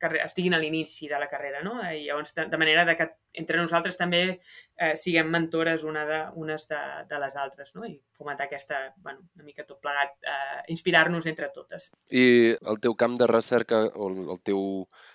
[0.00, 1.74] carre- estiguin a l'inici de la carrera, no?
[1.82, 3.08] I llavors, de, de manera de que
[3.40, 6.80] entre nosaltres també eh, siguem mentores una de, unes de,
[7.10, 7.84] de les altres, no?
[7.86, 11.90] I fomentar aquesta, bueno, una mica tot plegat, eh, inspirar-nos entre totes.
[12.10, 14.64] I el teu camp de recerca o el teu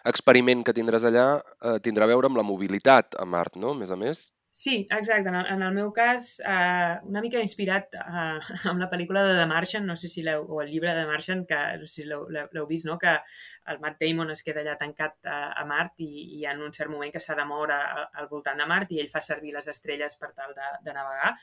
[0.05, 3.73] experiment que tindràs allà eh, tindrà a veure amb la mobilitat a Mart, no?
[3.73, 4.29] A més a més.
[4.57, 5.27] Sí, exacte.
[5.27, 8.39] En el, en el meu cas, eh, una mica inspirat eh,
[8.71, 11.09] amb la pel·lícula de The Martian, no sé si l'heu, o el llibre de The
[11.09, 12.95] Martian, que no sé si l'heu vist, no?
[13.01, 13.17] que
[13.73, 16.07] el Matt Damon es queda allà tancat a, a Mart i,
[16.39, 19.01] i en un cert moment que s'ha de moure a- al voltant de Mart i
[19.03, 21.33] ell fa servir les estrelles per tal de, de navegar.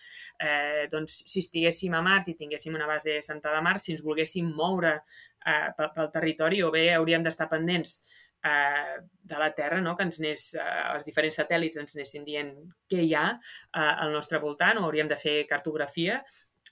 [0.49, 4.01] Eh, doncs, si estiguéssim a Mart i tinguéssim una base sentada a Mart, si ens
[4.09, 7.99] volguéssim moure eh, pel, pel territori, o bé hauríem d'estar pendents
[8.45, 9.97] eh, de la Terra, no?
[9.97, 12.55] que ens anés, eh, els diferents satèl·lits ens anessin dient
[12.91, 16.23] què hi ha eh, al nostre voltant, o hauríem de fer cartografia,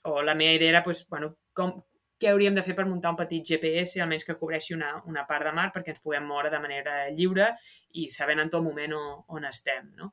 [0.09, 1.75] o la meva idea era, doncs, bueno, com,
[2.21, 5.47] què hauríem de fer per muntar un petit GPS, almenys que cobreixi una, una part
[5.47, 7.49] de mar, perquè ens puguem moure de manera lliure
[7.97, 9.89] i sabent en tot moment on, on estem.
[9.97, 10.11] No?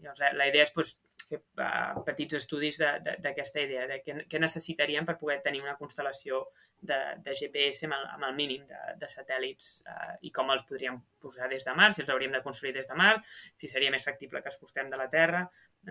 [0.00, 0.94] Llavors, la, la idea és doncs,
[1.28, 6.42] fer uh, petits estudis d'aquesta idea, de què, què necessitaríem per poder tenir una constel·lació
[6.82, 10.64] de, de GPS amb el, amb el mínim de, de satèl·lits uh, i com els
[10.68, 13.92] podríem posar des de Mart, si els hauríem de construir des de Mart, si seria
[13.94, 15.46] més factible que els portem de la Terra,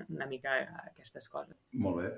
[0.08, 1.58] una mica eh, aquestes coses.
[1.74, 2.12] Molt bé.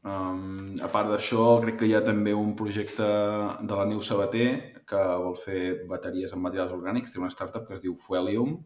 [0.00, 4.48] Um, a part d'això, crec que hi ha també un projecte de la Neu Sabater
[4.88, 7.12] que vol fer bateries amb materials orgànics.
[7.12, 8.56] Té una startup que es diu Fuelium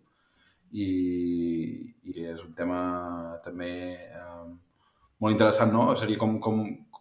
[0.70, 0.88] i,
[2.06, 2.78] i és un tema
[3.44, 3.72] també
[4.20, 4.54] um,
[5.24, 5.88] molt interessant, no?
[5.98, 6.60] Seria com, com,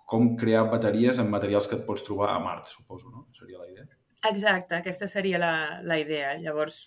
[0.09, 3.27] com crear bateries amb materials que et pots trobar a Mart, suposo, no?
[3.37, 3.87] Seria la idea.
[4.29, 6.33] Exacte, aquesta seria la, la idea.
[6.39, 6.85] Llavors,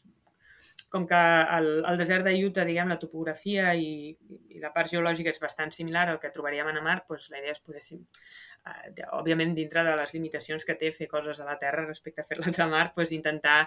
[0.88, 1.18] com que
[1.58, 4.12] el, el desert de Utah, diguem, la topografia i,
[4.54, 7.54] i la part geològica és bastant similar al que trobaríem a Mart, doncs la idea
[7.56, 11.86] és poder, eh, òbviament, dintre de les limitacions que té fer coses a la Terra
[11.88, 13.58] respecte a fer-les a Mart, doncs intentar,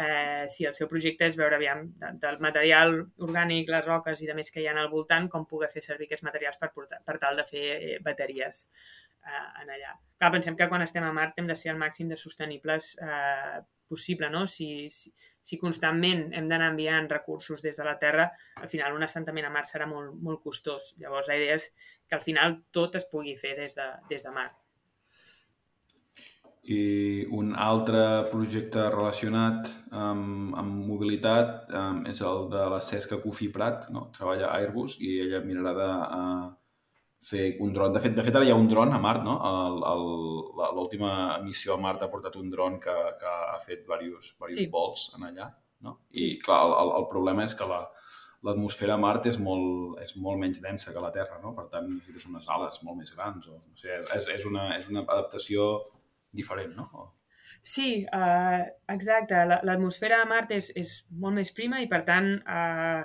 [0.00, 2.96] eh, si el seu projecte és veure, aviam, de, del material
[3.28, 6.08] orgànic, les roques i de més que hi ha al voltant, com poder fer servir
[6.08, 8.64] aquests materials per, portar, per tal de fer eh, bateries
[9.26, 9.92] eh, en allà.
[10.16, 13.60] Clar, pensem que quan estem a Mart hem de ser al màxim de sostenibles eh,
[13.92, 14.46] possible, no?
[14.48, 18.28] Si, si, si constantment hem d'anar enviant recursos des de la Terra,
[18.62, 20.92] al final un assentament a Mart serà molt, molt costós.
[21.02, 21.68] Llavors la idea és
[22.06, 24.58] que al final tot es pugui fer des de, des de Mart.
[26.70, 28.00] I un altre
[28.30, 34.06] projecte relacionat amb, amb mobilitat um, és el de la Cesca Cufí Prat, no?
[34.14, 36.44] treballa a Airbus i ella mirarà de uh,
[37.22, 37.92] fer un dron.
[37.94, 39.36] De fet, de fet, ara hi ha un dron a Mart, no?
[40.74, 44.66] L'última missió a Mart ha portat un dron que, que ha fet diversos, diversos Sí.
[44.72, 45.50] vols en allà.
[45.82, 45.96] No?
[46.14, 47.80] I, clar, el, el, problema és que la,
[48.46, 51.54] l'atmosfera a Mart és molt, és molt menys densa que la Terra, no?
[51.56, 53.48] Per tant, necessites unes ales molt més grans.
[53.50, 55.72] O, no sé, és, és, una, és una adaptació
[56.32, 56.88] diferent, no?
[56.92, 57.10] O-
[57.62, 59.44] Sí, uh, exacte.
[59.46, 63.04] La- L'atmosfera a Mart és, és molt més prima i, per tant, uh,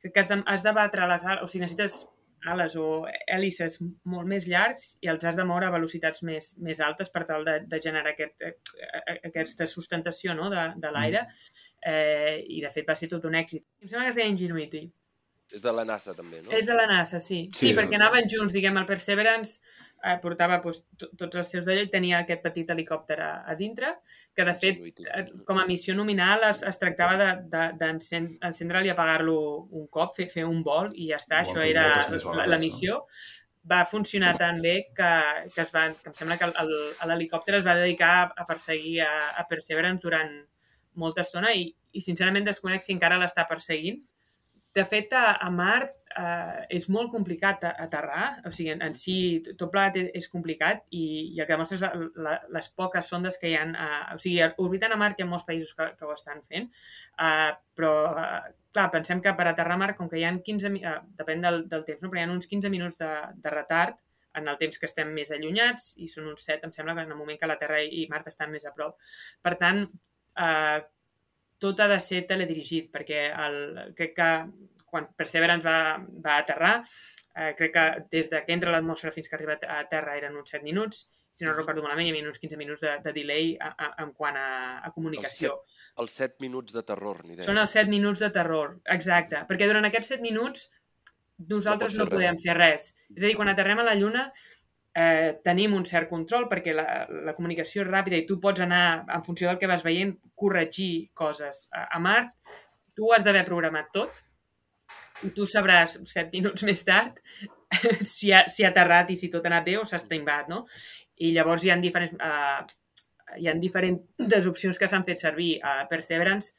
[0.00, 1.98] crec que has de, has de batre les ales, o sigui, necessites
[2.46, 6.80] ales o hèlices molt més llargs i els has de moure a velocitats més, més
[6.84, 8.54] altes per tal de, de generar aquest, eh,
[8.98, 10.50] eh, aquesta sustentació no?
[10.52, 11.26] de, de l'aire.
[11.82, 13.64] Eh, I, de fet, va ser tot un èxit.
[13.82, 14.86] Em sembla que es deia Ingenuity.
[15.54, 16.52] És de la NASA, també, no?
[16.52, 17.46] És de la NASA, sí.
[17.54, 19.62] Sí, Sí, perquè anaven junts, diguem, el Perseverance
[20.04, 23.54] eh, portava doncs, to- tots els seus d'allò i tenia aquest petit helicòpter a, a
[23.58, 23.94] dintre,
[24.34, 24.78] que de fet,
[25.14, 29.38] eh, com a missió nominal es, es tractava d'encendre'l de, d'encen- i apagar-lo
[29.70, 31.88] un cop, fer, fer un vol i ja està, Ho han això era
[32.36, 32.62] la, la no?
[32.62, 33.00] missió.
[33.68, 35.08] Va funcionar tan bé que,
[35.54, 38.46] que, es va, que em sembla que el- el- l'helicòpter es va dedicar a, a
[38.46, 40.30] perseguir a, a Perseverance durant
[40.94, 43.98] molta estona i, i sincerament desconec si encara l'està perseguint.
[44.78, 49.14] De fet, a, a Mart eh, és molt complicat aterrar, o sigui, en, en si
[49.48, 51.90] tot plegat és, és complicat i, i el que demostra és la,
[52.26, 55.28] la, les poques sondes que hi ha, eh, o sigui, orbitant a Mart hi ha
[55.30, 56.68] molts països que, que ho estan fent,
[57.24, 57.92] eh, però,
[58.24, 60.98] eh, clar, pensem que per aterrar a Mart, com que hi ha 15, mi- eh,
[61.22, 62.12] depèn del, del temps, no?
[62.12, 63.10] però hi ha uns 15 minuts de,
[63.46, 63.96] de retard
[64.38, 67.14] en el temps que estem més allunyats i són uns 7, em sembla que en
[67.14, 68.98] el moment que la Terra i Mart estan més a prop.
[69.42, 69.80] Per tant,
[70.38, 70.78] eh,
[71.62, 73.60] tot ha de ser teledirigit, perquè el,
[73.98, 74.32] crec que
[74.88, 76.74] quan Perseverance va, va aterrar,
[77.36, 80.38] eh, crec que des de que entra a l'atmosfera fins que arriba a terra eren
[80.40, 81.04] uns 7 minuts,
[81.38, 84.10] si no recordo malament, hi havia uns 15 minuts de, de delay a, a, en
[84.16, 84.48] quant a,
[84.82, 85.60] a comunicació.
[86.02, 87.46] Els 7 minuts de terror, ni idea.
[87.46, 89.44] Són els 7 minuts de terror, exacte.
[89.50, 90.66] Perquè durant aquests 7 minuts
[91.52, 92.90] nosaltres No no, podem fer res.
[93.14, 94.24] És a dir, quan aterrem a la Lluna
[94.98, 96.86] eh, tenim un cert control perquè la,
[97.26, 101.10] la comunicació és ràpida i tu pots anar, en funció del que vas veient, corregir
[101.18, 101.66] coses.
[101.72, 102.34] A, a Mart
[102.98, 104.24] tu has d'haver programat tot
[105.26, 107.22] i tu sabràs 7 minuts més tard
[108.02, 110.64] si ha, si ha aterrat i si tot ha anat bé o s'ha estimbat, no?
[111.18, 112.18] I llavors hi ha diferents...
[112.18, 112.76] Eh,
[113.36, 115.58] hi ha diferents opcions que s'han fet servir.
[115.60, 116.54] A Perseverance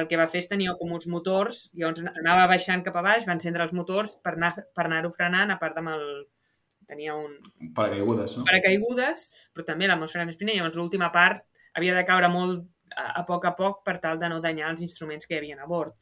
[0.00, 3.26] el que va fer és tenir com uns motors, llavors anava baixant cap a baix,
[3.28, 6.06] va encendre els motors per anar-ho per anar frenant, a part amb el...
[6.88, 7.36] tenia un...
[7.76, 8.46] Paracaigudes, no?
[8.48, 11.44] Paracaigudes, però també l'atmosfera més fina, llavors l'última part
[11.74, 14.84] havia de caure molt a, a poc a poc per tal de no danyar els
[14.86, 15.94] instruments que hi havia a bord.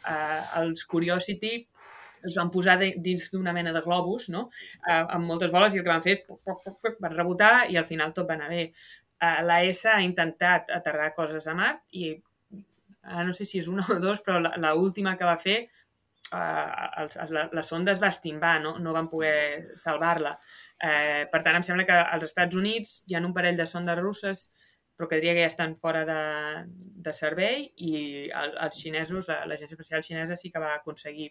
[0.00, 1.54] Uh, els Curiosity
[2.24, 4.48] els van posar de, dins d'una mena de globus, no?
[4.84, 7.14] Uh, amb moltes boles, i el que van fer és poc, poc, poc, poc, van
[7.16, 8.66] rebotar i al final tot va anar bé.
[9.20, 13.68] Uh, la ESA ha intentat aterrar coses a mar i uh, no sé si és
[13.72, 15.60] una o dos, però la última que va fer
[16.36, 20.36] uh, els, la, la sonda es va estimbar, no, no van poder salvar-la.
[20.80, 23.98] Eh, per tant, em sembla que als Estats Units hi ha un parell de sondes
[24.00, 24.48] russes
[25.00, 26.22] però que diria que ja estan fora de,
[27.00, 27.92] de servei i
[28.36, 31.30] el, els xinesos, l'Agència Espacial Xinesa sí que va aconseguir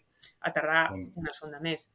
[0.50, 1.86] aterrar una sonda més.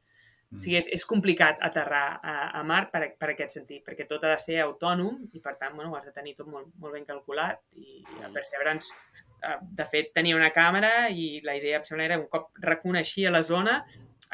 [0.55, 4.23] O sigui, és, és complicat aterrar a, a mar per, per aquest sentit, perquè tot
[4.23, 6.95] ha de ser autònom i, per tant, bueno, ho has de tenir tot molt, molt
[6.95, 9.24] ben calculat i a Perseverance, eh,
[9.61, 13.43] de fet, tenia una càmera i la idea, em sembla, era un cop reconeixia la
[13.45, 13.79] zona,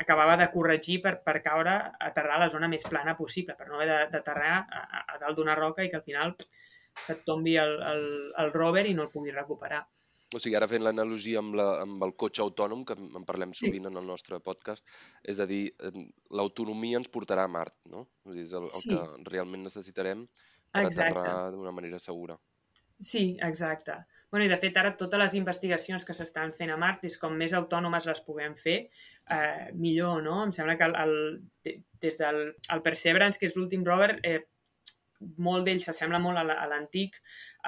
[0.02, 3.80] acabava de corregir per, per caure, aterrar a la zona més plana possible, per no
[3.80, 6.36] haver d'aterrar a, a, a dalt d'una roca i que al final
[7.06, 8.06] se't tombi el, el,
[8.40, 9.84] el rover i no el puguis recuperar.
[10.32, 13.84] O sigui, ara fent l'analogia amb, la, amb el cotxe autònom, que en parlem sovint
[13.84, 13.90] sí.
[13.90, 14.88] en el nostre podcast,
[15.28, 15.66] és a dir,
[16.32, 18.06] l'autonomia ens portarà a Mart, no?
[18.32, 18.94] És el, el sí.
[18.94, 20.24] que realment necessitarem
[20.72, 21.10] per exacte.
[21.10, 22.40] aterrar d'una manera segura.
[23.02, 23.94] Sí, exacte.
[24.30, 27.34] Bueno, I de fet, ara totes les investigacions que s'estan fent a Mart és com
[27.36, 28.78] més autònomes les puguem fer,
[29.28, 30.38] eh, millor, no?
[30.46, 34.40] Em sembla que el, el, des del el Perseverance, que és l'últim rover, eh,
[35.38, 37.18] molt d'ells s'assembla molt a l'antic,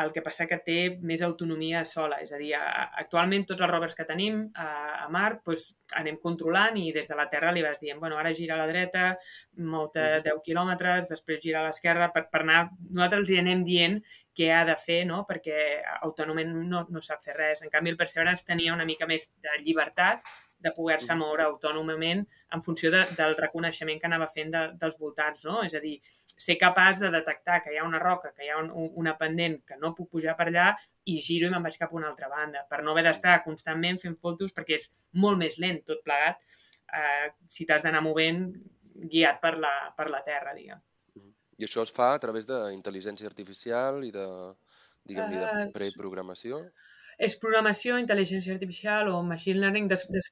[0.01, 3.93] el que passa que té més autonomia sola, és a dir, actualment tots els rovers
[3.97, 4.67] que tenim a,
[5.03, 5.67] a Mart doncs,
[5.99, 8.69] anem controlant i des de la Terra li vas dient, bueno, ara gira a la
[8.71, 9.11] dreta,
[9.61, 12.63] mou-te 10 quilòmetres, després gira a l'esquerra, per, per anar...
[12.89, 13.99] Nosaltres li anem dient
[14.33, 15.23] què ha de fer, no?
[15.29, 17.61] perquè autònomament no, no sap fer res.
[17.61, 20.25] En canvi, el Perseverance tenia una mica més de llibertat
[20.63, 22.23] de poder-se moure autònomament
[22.55, 25.61] en funció de, del reconeixement que anava fent de, dels voltants, no?
[25.67, 25.97] És a dir,
[26.33, 28.71] ser capaç de detectar que hi ha una roca, que hi ha un,
[29.03, 30.69] una pendent, que no puc pujar per allà
[31.11, 33.99] i giro i me'n vaig cap a una altra banda, per no haver d'estar constantment
[33.99, 34.87] fent fotos perquè és
[35.19, 36.39] molt més lent tot plegat
[36.93, 38.45] eh, si t'has d'anar movent
[39.11, 40.79] guiat per la, per la terra, diguem.
[41.59, 44.27] I això es fa a través d'intel·ligència artificial i de,
[45.09, 46.63] diguem-ne, de eh, preprogramació?
[47.17, 49.87] És programació, intel·ligència artificial o machine learning.
[49.91, 50.29] Des, des,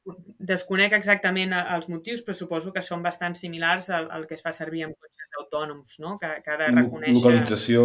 [0.51, 4.53] desconec exactament els motius, però suposo que són bastant similars al, al que es fa
[4.55, 6.17] servir en cotxes autònoms, no?
[6.21, 7.15] que, que ha de reconèixer...
[7.17, 7.83] Localització,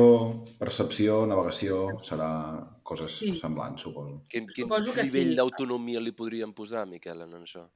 [0.60, 2.30] percepció, navegació, serà
[2.86, 3.32] coses sí.
[3.40, 4.22] semblants, suposo.
[4.30, 5.38] Quin, quin suposo que nivell sí.
[5.40, 7.66] d'autonomia li podríem posar, Miquel, en això?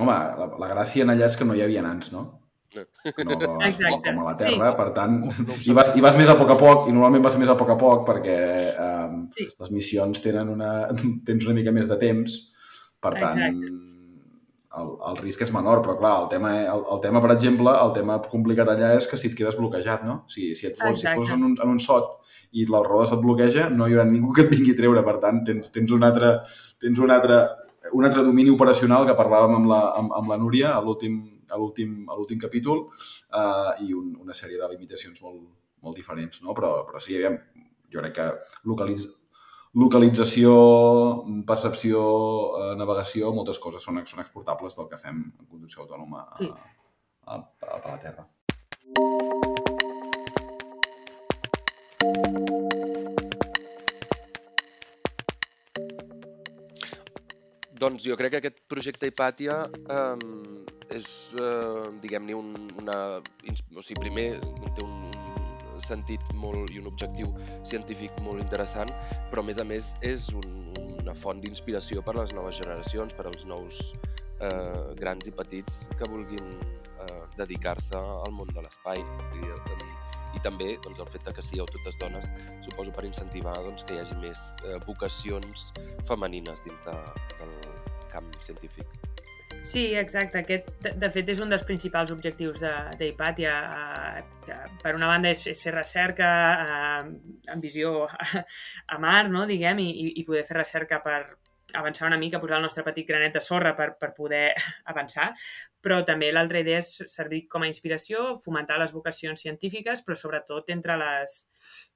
[0.00, 2.24] Home, la, la gràcia en allà és que no hi havia nans, no?
[2.76, 4.00] No, Exacte.
[4.06, 4.78] com a la Terra, sí.
[4.78, 7.38] per tant, no, i, vas, i vas més a poc a poc, i normalment vas
[7.40, 8.38] més a poc a poc perquè
[8.70, 9.48] eh, sí.
[9.50, 10.72] les missions tenen una,
[11.28, 12.40] tens una mica més de temps,
[13.00, 13.40] per tant,
[14.78, 17.94] el, el risc és menor, però clar, el tema, el, el tema, per exemple, el
[17.96, 20.20] tema complicat allà és que si et quedes bloquejat, no?
[20.30, 22.20] Si, si et fos, si et fos en, un, en un sot
[22.54, 25.16] i la roda se't bloqueja, no hi haurà ningú que et vingui a treure, per
[25.22, 26.36] tant, tens, tens un altre,
[26.82, 27.42] tens un altre,
[27.96, 31.18] un altre domini operacional que parlàvem amb la, amb, amb la Núria a l'últim
[31.50, 35.40] a l'últim capítol eh, i un, una sèrie de limitacions molt,
[35.82, 36.54] molt diferents, no?
[36.56, 37.38] Però, però sí, aviam,
[37.90, 38.28] jo crec que
[38.70, 39.06] localitz,
[39.80, 40.52] localització,
[41.46, 42.02] percepció,
[42.60, 46.50] eh, navegació, moltes coses són, són exportables del que fem en conducció autònoma a, sí.
[46.50, 46.54] a,
[47.26, 48.28] a, a, a la Terra.
[57.80, 59.54] Doncs jo crec que aquest projecte Hipàtia
[59.96, 60.24] eh,
[60.92, 61.06] és,
[61.40, 62.96] eh, diguem-ne, un, una...
[63.20, 64.26] O sigui, primer
[64.76, 65.06] té un,
[65.72, 67.32] un sentit molt i un objectiu
[67.64, 68.92] científic molt interessant,
[69.32, 70.50] però a més a més és un,
[71.00, 73.80] una font d'inspiració per a les noves generacions, per als nous
[74.44, 79.00] eh, grans i petits que vulguin eh, dedicar-se al món de l'espai.
[79.40, 79.54] I
[80.38, 82.30] també doncs, el fet que sigueu totes dones,
[82.62, 85.72] suposo per incentivar doncs, que hi hagi més eh, vocacions
[86.08, 86.96] femenines dins de,
[87.40, 87.56] del
[88.12, 88.86] camp científic.
[89.62, 90.40] Sí, exacte.
[90.40, 93.56] Aquest, de fet, és un dels principals objectius d'Hipàtia.
[94.22, 97.10] Eh, per una banda, és, és fer recerca eh,
[97.52, 98.44] amb visió a,
[98.94, 99.44] a mar, no?
[99.50, 101.20] diguem, i, i poder fer recerca per,
[101.74, 104.50] avançar una mica, posar el nostre petit granet de sorra per, per poder
[104.92, 105.30] avançar,
[105.80, 110.72] però també l'altra idea és servir com a inspiració, fomentar les vocacions científiques, però sobretot
[110.74, 111.38] entre les,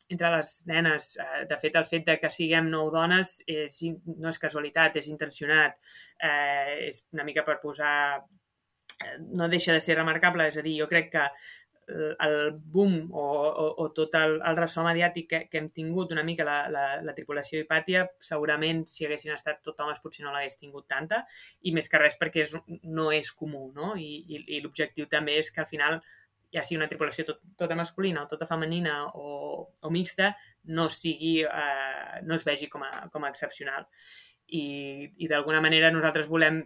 [0.09, 1.11] entre les nenes.
[1.21, 5.11] Eh, de fet, el fet de que siguem nou dones és, no és casualitat, és
[5.13, 5.77] intencionat,
[6.21, 7.97] eh, és una mica per posar...
[8.95, 11.29] Eh, no deixa de ser remarcable, és a dir, jo crec que
[11.89, 16.25] el boom o, o, o tot el, el ressò mediàtic que, que hem tingut una
[16.25, 20.59] mica la, la, la tripulació d'Hipàtia, segurament si haguessin estat tot homes potser no l'hagués
[20.61, 21.25] tingut tanta,
[21.63, 22.55] i més que res perquè és,
[22.85, 23.95] no és comú, no?
[24.01, 26.01] I, i, i l'objectiu també és que al final
[26.55, 30.35] ja sigui una tripulació tot, tota masculina o tota femenina o, o mixta,
[30.71, 33.89] no sigui, eh, no es vegi com a, com a excepcional.
[34.55, 36.61] I, i d'alguna manera nosaltres volem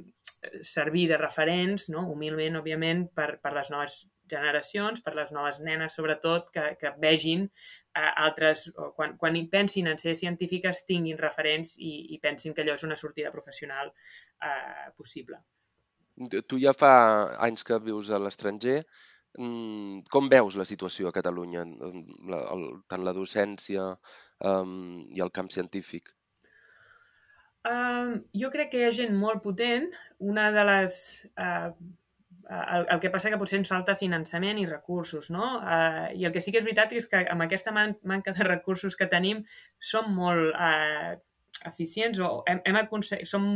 [0.66, 2.04] servir de referents, no?
[2.12, 7.46] humilment, òbviament, per, per les noves generacions, per les noves nenes, sobretot, que, que vegin
[7.48, 12.64] eh, altres, o quan, quan pensin en ser científiques, tinguin referents i, i pensin que
[12.64, 13.92] allò és una sortida professional
[14.42, 15.40] eh, possible.
[16.18, 16.94] Tu ja fa
[17.46, 18.80] anys que vius a l'estranger.
[19.38, 21.62] Mm, com veus la situació a Catalunya,
[22.26, 23.92] la, el, tant la docència
[24.42, 26.10] um, i el camp científic?
[27.68, 29.90] Um, jo crec que hi ha gent molt potent.
[30.18, 31.00] Una de les...
[31.36, 31.70] Uh,
[32.48, 35.58] el, el que passa que potser ens falta finançament i recursos, no?
[35.60, 38.46] Uh, I el que sí que és veritat és que amb aquesta man manca de
[38.46, 39.42] recursos que tenim
[39.78, 41.16] som molt uh,
[41.68, 43.28] eficients o hem, hem aconseguit...
[43.28, 43.50] Som,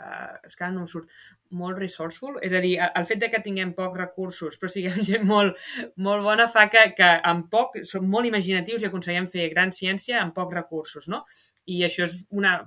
[0.00, 1.12] uh, és que no em surt,
[1.56, 5.28] molt resourceful, és a dir, el fet de que tinguem pocs recursos però siguem gent
[5.28, 5.60] molt,
[6.08, 10.22] molt bona fa que, que amb poc, som molt imaginatius i aconseguim fer gran ciència
[10.22, 11.26] amb pocs recursos, no?
[11.66, 12.58] I això és una,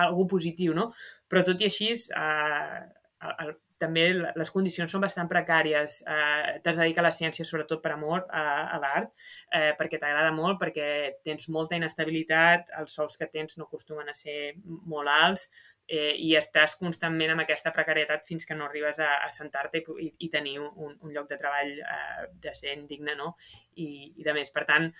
[0.00, 0.90] algo positiu, no?
[1.28, 2.82] Però tot i així, eh,
[3.26, 6.00] el, el, també les condicions són bastant precàries.
[6.08, 9.12] Eh, T'has de dedicar a la ciència sobretot per amor a, a l'art,
[9.52, 10.88] eh, perquè t'agrada molt, perquè
[11.26, 15.48] tens molta inestabilitat, els sous que tens no acostumen a ser molt alts,
[15.88, 20.10] eh, i estàs constantment amb aquesta precarietat fins que no arribes a, a sentar-te i,
[20.26, 23.34] i tenir un, un lloc de treball eh, decent, digne, no?
[23.76, 24.50] I, I de més.
[24.54, 24.90] Per tant,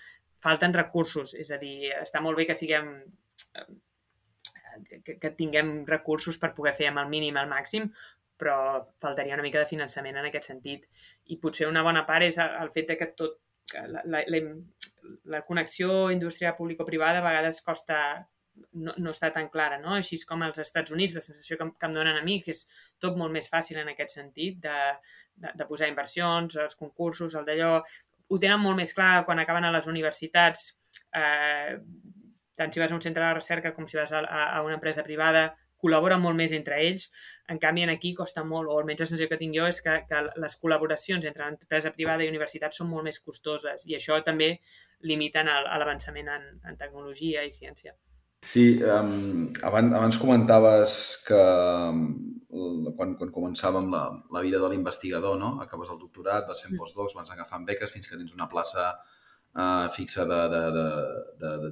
[0.43, 2.93] falten recursos, és a dir, està molt bé que siguem
[5.03, 7.89] que, que tinguem recursos per poder fer amb el mínim al màxim,
[8.37, 10.87] però faltaria una mica de finançament en aquest sentit.
[11.33, 13.39] I potser una bona part és el fet de que tot
[13.73, 14.41] la, la, la,
[15.25, 17.99] la connexió indústria público-privada a vegades costa
[18.73, 19.93] no, no està tan clara, no?
[19.97, 22.65] Així com als Estats Units, la sensació que, que em donen a mi, que és
[23.03, 24.77] tot molt més fàcil en aquest sentit, de,
[25.35, 27.81] de, de posar inversions, els concursos, el d'allò...
[28.27, 30.65] Ho tenen molt més clar quan acaben a les universitats,
[31.15, 31.77] eh,
[32.59, 35.05] tant si vas a un centre de recerca com si vas a, a una empresa
[35.05, 35.45] privada,
[35.81, 37.09] col·laboren molt més entre ells.
[37.51, 39.93] En canvi, en aquí costa molt, o almenys la sensació que tinc jo és que,
[40.09, 44.57] que les col·laboracions entre empresa privada i universitat són molt més costoses i això també
[45.07, 47.93] limiten l'avançament en, en tecnologia i ciència.
[48.41, 54.03] Sí, um, abans, abans comentaves que um, quan, quan començàvem la,
[54.33, 55.59] la vida de l'investigador, no?
[55.63, 59.87] acabes el doctorat, vas fent postdocs, vas agafant beques fins que tens una plaça uh,
[59.93, 60.25] fixa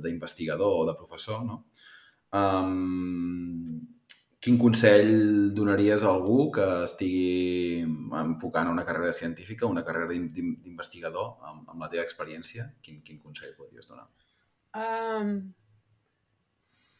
[0.01, 1.45] d'investigador o de professor.
[1.45, 1.55] No?
[2.33, 3.85] Um,
[4.45, 7.81] quin consell donaries a algú que estigui
[8.21, 12.67] enfocant una carrera científica, una carrera d'investigador amb, amb la teva experiència?
[12.85, 14.05] Quin, quin consell podries donar?
[14.77, 15.39] Um,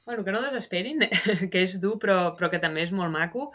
[0.06, 1.02] Bueno, que no desesperin,
[1.52, 3.48] que és dur però, però que també és molt maco.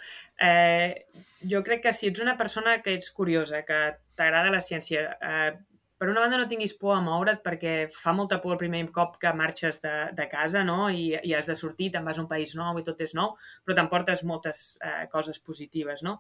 [0.42, 1.06] Eh,
[1.52, 3.78] jo crec que si ets una persona que ets curiosa, que
[4.18, 5.52] t'agrada la ciència, eh,
[6.00, 9.18] per una banda no tinguis por a moure't perquè fa molta por el primer cop
[9.20, 10.86] que marxes de, de casa no?
[10.88, 13.34] I, i has de sortir, te'n vas a un país nou i tot és nou,
[13.66, 16.00] però t'emportes moltes eh, coses positives.
[16.06, 16.16] No?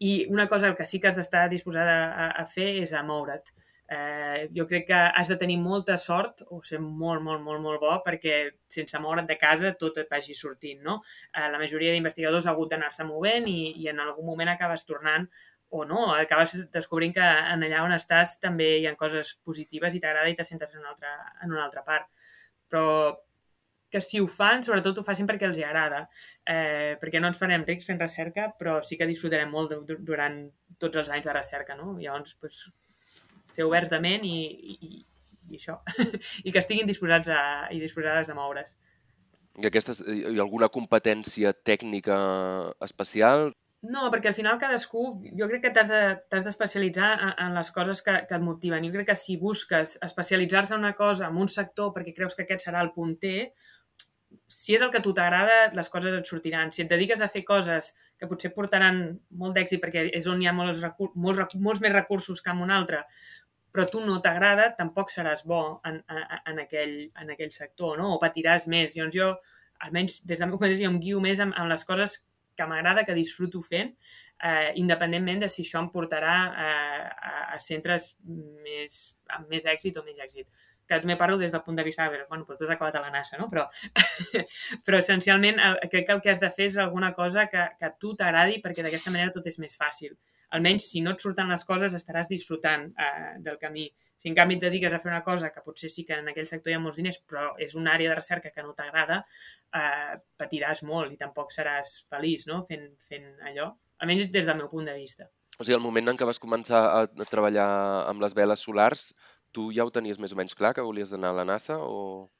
[0.00, 3.52] I una cosa que sí que has d'estar disposada a, a fer és a moure't.
[3.92, 7.82] Eh, jo crec que has de tenir molta sort o ser molt, molt, molt, molt
[7.82, 8.36] bo perquè
[8.72, 11.02] sense moure't de casa tot et vagi sortint, no?
[11.34, 15.28] Eh, la majoria d'investigadors ha hagut d'anar-se movent i, i en algun moment acabes tornant
[15.72, 20.00] o no, acabes descobrint que en allà on estàs també hi ha coses positives i
[20.04, 21.12] t'agrada i te sentes en una, altra,
[21.44, 22.10] en una altra part.
[22.68, 22.84] Però
[23.92, 26.02] que si ho fan, sobretot ho facin perquè els hi agrada,
[26.48, 29.72] eh, perquè no ens farem rics fent recerca, però sí que disfrutarem molt
[30.04, 30.38] durant
[30.80, 31.96] tots els anys de recerca, no?
[32.00, 32.62] Llavors, pues,
[33.52, 34.38] ser oberts de ment i,
[34.76, 35.02] i,
[35.48, 35.78] i això.
[36.46, 37.42] I que estiguin disposats a,
[37.72, 38.76] i disposades a moure's.
[39.60, 42.16] I aquestes, hi ha alguna competència tècnica
[42.84, 43.50] especial?
[43.82, 45.00] No, perquè al final cadascú,
[45.34, 45.88] jo crec que t'has
[46.46, 48.84] d'especialitzar de, en, en les coses que, que et motiven.
[48.86, 52.46] Jo crec que si busques especialitzar-se en una cosa, en un sector, perquè creus que
[52.46, 53.50] aquest serà el punter,
[54.46, 56.70] si és el que a tu t'agrada, les coses et sortiran.
[56.70, 59.02] Si et dediques a fer coses que potser portaran
[59.42, 60.82] molt d'èxit perquè és on hi ha molts,
[61.16, 63.02] molts, molts més recursos que en un altre,
[63.74, 68.14] però tu no t'agrada, tampoc seràs bo en, en, en, aquell, en aquell sector, no?
[68.14, 68.94] O patiràs més.
[68.94, 69.30] Llavors jo,
[69.82, 72.20] almenys des del meu punt de vista, em guio més amb, amb les coses
[72.56, 73.94] que m'agrada, que disfruto fent,
[74.42, 79.00] eh, independentment de si això em portarà eh, a, a centres més,
[79.36, 82.24] amb més èxit o menys èxit que també parlo des del punt de vista de,
[82.28, 83.48] bueno, però tu has acabat a la NASA, no?
[83.50, 83.64] Però,
[84.84, 87.88] però essencialment el, crec que el que has de fer és alguna cosa que, que
[87.88, 90.16] a tu t'agradi perquè d'aquesta manera tot és més fàcil.
[90.52, 93.86] almenys si no et surten les coses estaràs disfrutant eh, del camí.
[94.22, 96.46] Si en canvi et dediques a fer una cosa que potser sí que en aquell
[96.46, 99.24] sector hi ha molts diners, però és una àrea de recerca que no t'agrada,
[99.74, 102.60] eh, patiràs molt i tampoc seràs feliç no?
[102.68, 105.26] fent, fent allò, almenys des del meu punt de vista.
[105.58, 107.66] O sigui, el moment en què vas començar a, treballar
[108.12, 109.10] amb les veles solars,
[109.52, 111.80] tu ja ho tenies més o menys clar, que volies anar a la NASA?
[111.82, 112.30] O...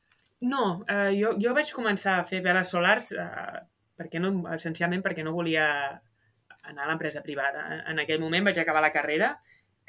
[0.47, 3.61] No, eh, jo, jo vaig començar a fer veles solars eh,
[3.99, 5.67] perquè no, essencialment perquè no volia
[6.63, 7.67] anar a l'empresa privada.
[7.91, 9.35] En aquell moment vaig acabar la carrera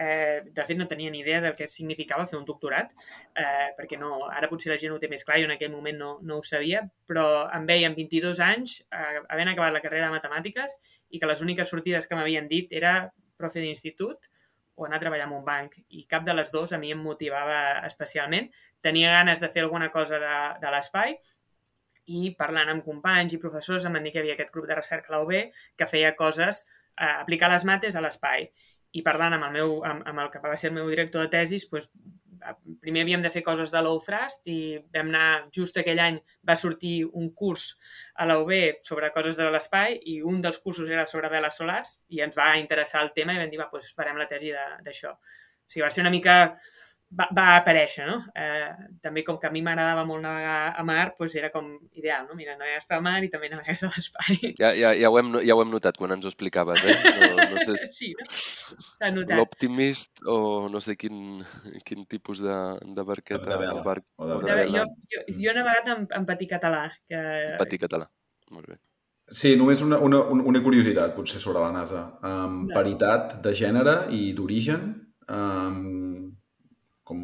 [0.04, 2.92] Eh, de fet, no tenia ni idea del que significava fer un doctorat,
[3.40, 6.00] eh, perquè no, ara potser la gent ho té més clar, i en aquell moment
[6.00, 7.26] no, no ho sabia, però
[7.56, 10.80] em veia amb 22 anys, eh, havent acabat la carrera de matemàtiques,
[11.14, 12.96] i que les úniques sortides que m'havien dit era
[13.40, 14.30] profe d'institut
[14.76, 15.78] o anar a treballar en un banc.
[15.94, 18.50] I cap de les dues a mi em motivava especialment.
[18.82, 21.18] Tenia ganes de fer alguna cosa de, de l'espai,
[22.12, 24.76] i parlant amb companys i professors em van dir que hi havia aquest grup de
[24.76, 26.66] recerca a la UB que feia coses,
[26.98, 28.50] eh, aplicar les mates a l'espai
[28.94, 31.32] i parlant amb el, meu, amb, amb el que va ser el meu director de
[31.34, 31.90] tesis, doncs,
[32.84, 34.58] primer havíem de fer coses de low thrust i
[34.94, 36.18] vam anar, just aquell any
[36.48, 37.70] va sortir un curs
[38.20, 41.96] a la UB sobre coses de l'espai i un dels cursos era sobre veles solars
[42.10, 45.14] i ens va interessar el tema i vam dir, va, doncs farem la tesi d'això.
[45.14, 46.38] O sigui, va ser una mica
[47.20, 48.18] va, va aparèixer, no?
[48.36, 48.70] Eh,
[49.04, 52.38] també com que a mi m'agradava molt navegar a mar, doncs era com ideal, no?
[52.40, 54.40] Mira, navegues pel mar i també navegues a l'espai.
[54.60, 56.98] Ja, ja, ja, ho hem, ja ho hem notat quan ens ho explicaves, eh?
[57.20, 57.92] No, no sé si...
[58.00, 58.30] Sí, no?
[58.32, 59.36] s'ha notat.
[59.40, 60.40] L'Optimist o
[60.72, 61.44] no sé quin,
[61.88, 62.58] quin tipus de,
[62.98, 63.46] de barqueta.
[63.50, 63.86] De vela.
[63.86, 64.84] Barc, O de de vela.
[64.84, 66.88] jo, jo, jo he navegat en, en patí català.
[67.10, 67.24] Que...
[67.62, 68.10] Patí català.
[68.54, 68.80] Molt bé.
[69.34, 72.04] Sí, només una, una, una curiositat, potser, sobre la NASA.
[72.28, 74.84] Um, paritat de gènere i d'origen,
[75.32, 75.80] um,
[77.04, 77.24] com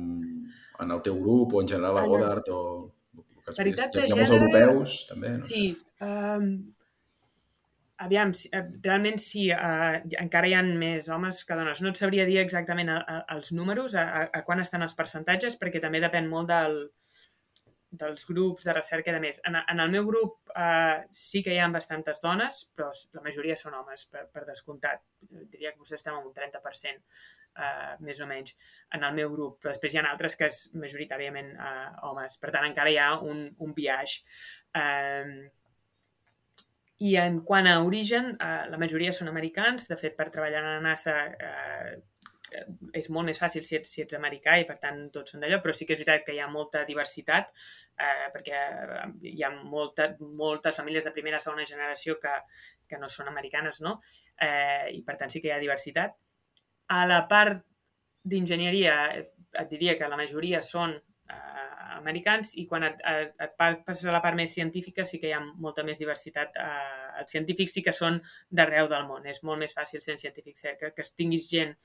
[0.83, 2.59] en el teu grup o en general a Goddard o...
[3.45, 3.79] que vist.
[3.95, 5.33] de gènere- europeus, també.
[5.35, 5.41] No?
[5.41, 5.63] Sí.
[6.05, 6.51] Um,
[8.05, 11.81] aviam, eh, realment sí, uh, encara hi ha més homes que dones.
[11.83, 15.57] No et sabria dir exactament a, a, els números, a, a, quan estan els percentatges,
[15.59, 16.79] perquè també depèn molt del,
[17.91, 19.41] dels grups de recerca i de més.
[19.49, 23.57] En, en el meu grup uh, sí que hi ha bastantes dones, però la majoria
[23.57, 25.03] són homes, per, per descomptat.
[25.29, 27.01] Diria que vostès estem en un 30%,
[27.59, 28.55] uh, més o menys,
[28.95, 32.39] en el meu grup, però després hi ha altres que és majoritàriament uh, homes.
[32.41, 34.21] Per tant, encara hi ha un, un biaix.
[34.79, 35.33] Um,
[36.99, 39.87] i en quant a origen, eh, la majoria són americans.
[39.87, 41.93] De fet, per treballar a la NASA eh,
[42.99, 45.61] és molt més fàcil si ets, si ets americà i, per tant, tots són d'allò,
[45.63, 49.51] però sí que és veritat que hi ha molta diversitat eh, perquè eh, hi ha
[49.59, 52.35] molta, moltes famílies de primera segona generació que,
[52.89, 53.99] que no són americanes, no?
[54.35, 56.17] Eh, I, per tant, sí que hi ha diversitat.
[56.89, 57.61] A la part
[58.25, 61.65] d'enginyeria, et diria que la majoria són eh,
[61.99, 65.29] americans i quan et, et, et pa- passes a la part més científica sí que
[65.29, 66.55] hi ha molta més diversitat.
[66.57, 69.25] Eh, els científics sí que són d'arreu del món.
[69.27, 71.75] És molt més fàcil ser científic, ser que, que tinguis gent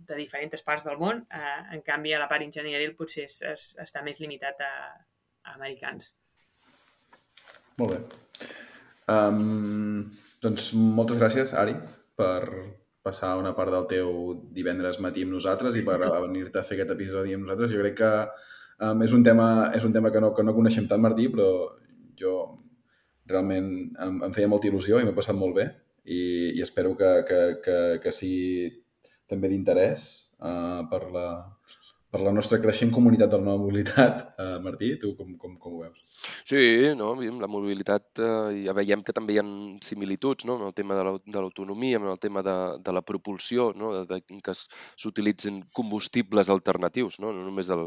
[0.00, 1.24] de diferents parts del món.
[1.30, 4.72] Eh, en canvi, a la part enginyeril potser és, és, està més limitat a,
[5.44, 6.14] a americans.
[7.80, 8.00] Molt bé.
[9.10, 10.10] Um,
[10.42, 11.74] doncs moltes gràcies, Ari,
[12.16, 12.44] per
[13.06, 14.10] passar una part del teu
[14.56, 17.72] divendres matí amb nosaltres i per venir-te a fer aquest episodi amb nosaltres.
[17.72, 18.12] Jo crec que
[18.86, 21.50] um, és un tema, és un tema que, no, que no coneixem tant, Martí, però
[22.20, 22.34] jo
[23.30, 23.70] realment
[24.02, 25.68] em, em feia molta il·lusió i m'he passat molt bé
[26.04, 26.20] i,
[26.56, 28.70] i espero que, que, que, que sigui
[29.30, 30.06] també d'interès
[30.42, 31.26] uh, per, la,
[32.10, 34.22] per la nostra creixent comunitat de la mobilitat.
[34.40, 36.00] Uh, Martí, tu com, com, com ho veus?
[36.44, 36.60] Sí,
[36.98, 39.44] no, la mobilitat eh, ja veiem que també hi ha
[39.86, 40.58] similituds no?
[40.58, 43.92] en el tema de l'au- de l'autonomia, en el tema de, de la propulsió, no?
[43.94, 47.80] de, de, que s'utilitzen combustibles alternatius, no, no només eh,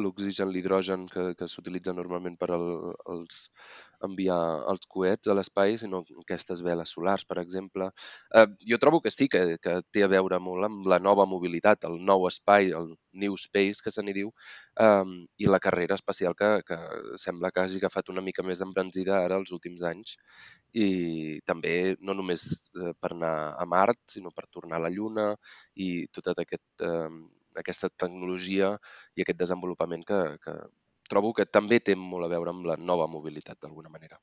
[0.00, 2.66] l'oxigen, l'hidrogen que, que s'utilitza normalment per al,
[3.16, 3.42] els,
[4.06, 4.38] enviar
[4.70, 7.90] els coets a l'espai, sinó aquestes veles solars, per exemple.
[8.34, 11.84] Eh, jo trobo que sí, que, que té a veure molt amb la nova mobilitat,
[11.90, 14.30] el nou espai, el new space, que se n'hi diu,
[14.80, 16.78] um, i la carrera espacial que, que
[17.18, 20.16] sembla que hagi agafat una mica més d'embranzida ara els últims anys
[20.78, 22.44] i també no només
[22.78, 25.32] eh, per anar a Mart, sinó per tornar a la Lluna
[25.74, 27.08] i tota aquest, eh,
[27.58, 28.76] aquesta tecnologia
[29.16, 30.54] i aquest desenvolupament que, que
[31.10, 34.20] trobo que també té molt a veure amb la nova mobilitat d'alguna manera.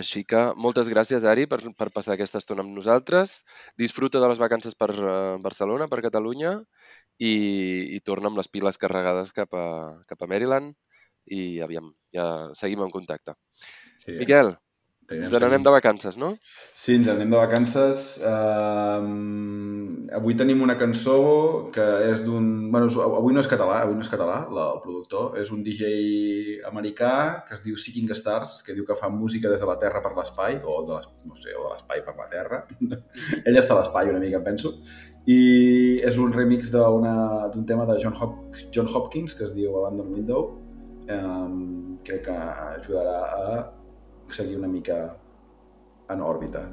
[0.00, 3.40] Així que moltes gràcies, Ari, per, per passar aquesta estona amb nosaltres.
[3.80, 5.10] Disfruta de les vacances per eh,
[5.42, 6.54] Barcelona, per Catalunya,
[7.18, 7.34] i,
[7.96, 9.66] i torna amb les piles carregades cap a,
[10.06, 10.76] cap a Maryland
[11.34, 12.26] i aviam, ja
[12.58, 13.34] seguim en contacte.
[13.98, 14.69] Sí, Miquel, T'anirem
[15.18, 16.28] ens n'anem de vacances, no?
[16.74, 18.20] Sí, ens anem de vacances.
[18.22, 19.00] Uh,
[20.16, 22.70] avui tenim una cançó que és d'un...
[22.70, 25.38] Bueno, avui no és català, avui no és català, la, el productor.
[25.40, 27.12] És un DJ americà
[27.48, 30.14] que es diu Seeking Stars, que diu que fa música des de la Terra per
[30.16, 32.62] l'espai, o de les, no sé, o de l'espai per la Terra.
[33.46, 34.76] Ell està a l'espai una mica, penso.
[35.30, 39.76] I és un remix d'una- d'un tema de John, Hop John Hopkins que es diu
[39.76, 40.56] Abandon Window.
[41.10, 43.79] Um, crec que ajudarà a
[44.36, 45.00] seguir una mica
[46.10, 46.64] en òrbita.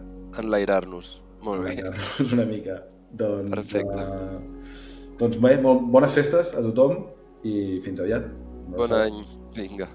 [0.41, 1.18] Enlairar-nos.
[1.45, 1.78] Molt bé.
[2.24, 2.82] És una mica.
[3.18, 4.03] Doncs, Perfecte.
[4.03, 7.05] Uh, doncs bé, molt, bones festes a tothom
[7.47, 8.28] i fins aviat.
[8.68, 9.05] Bon abraçada.
[9.08, 9.22] any.
[9.58, 9.91] Vinga.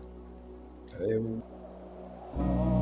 [0.96, 1.26] Adéu.
[2.34, 2.81] Thank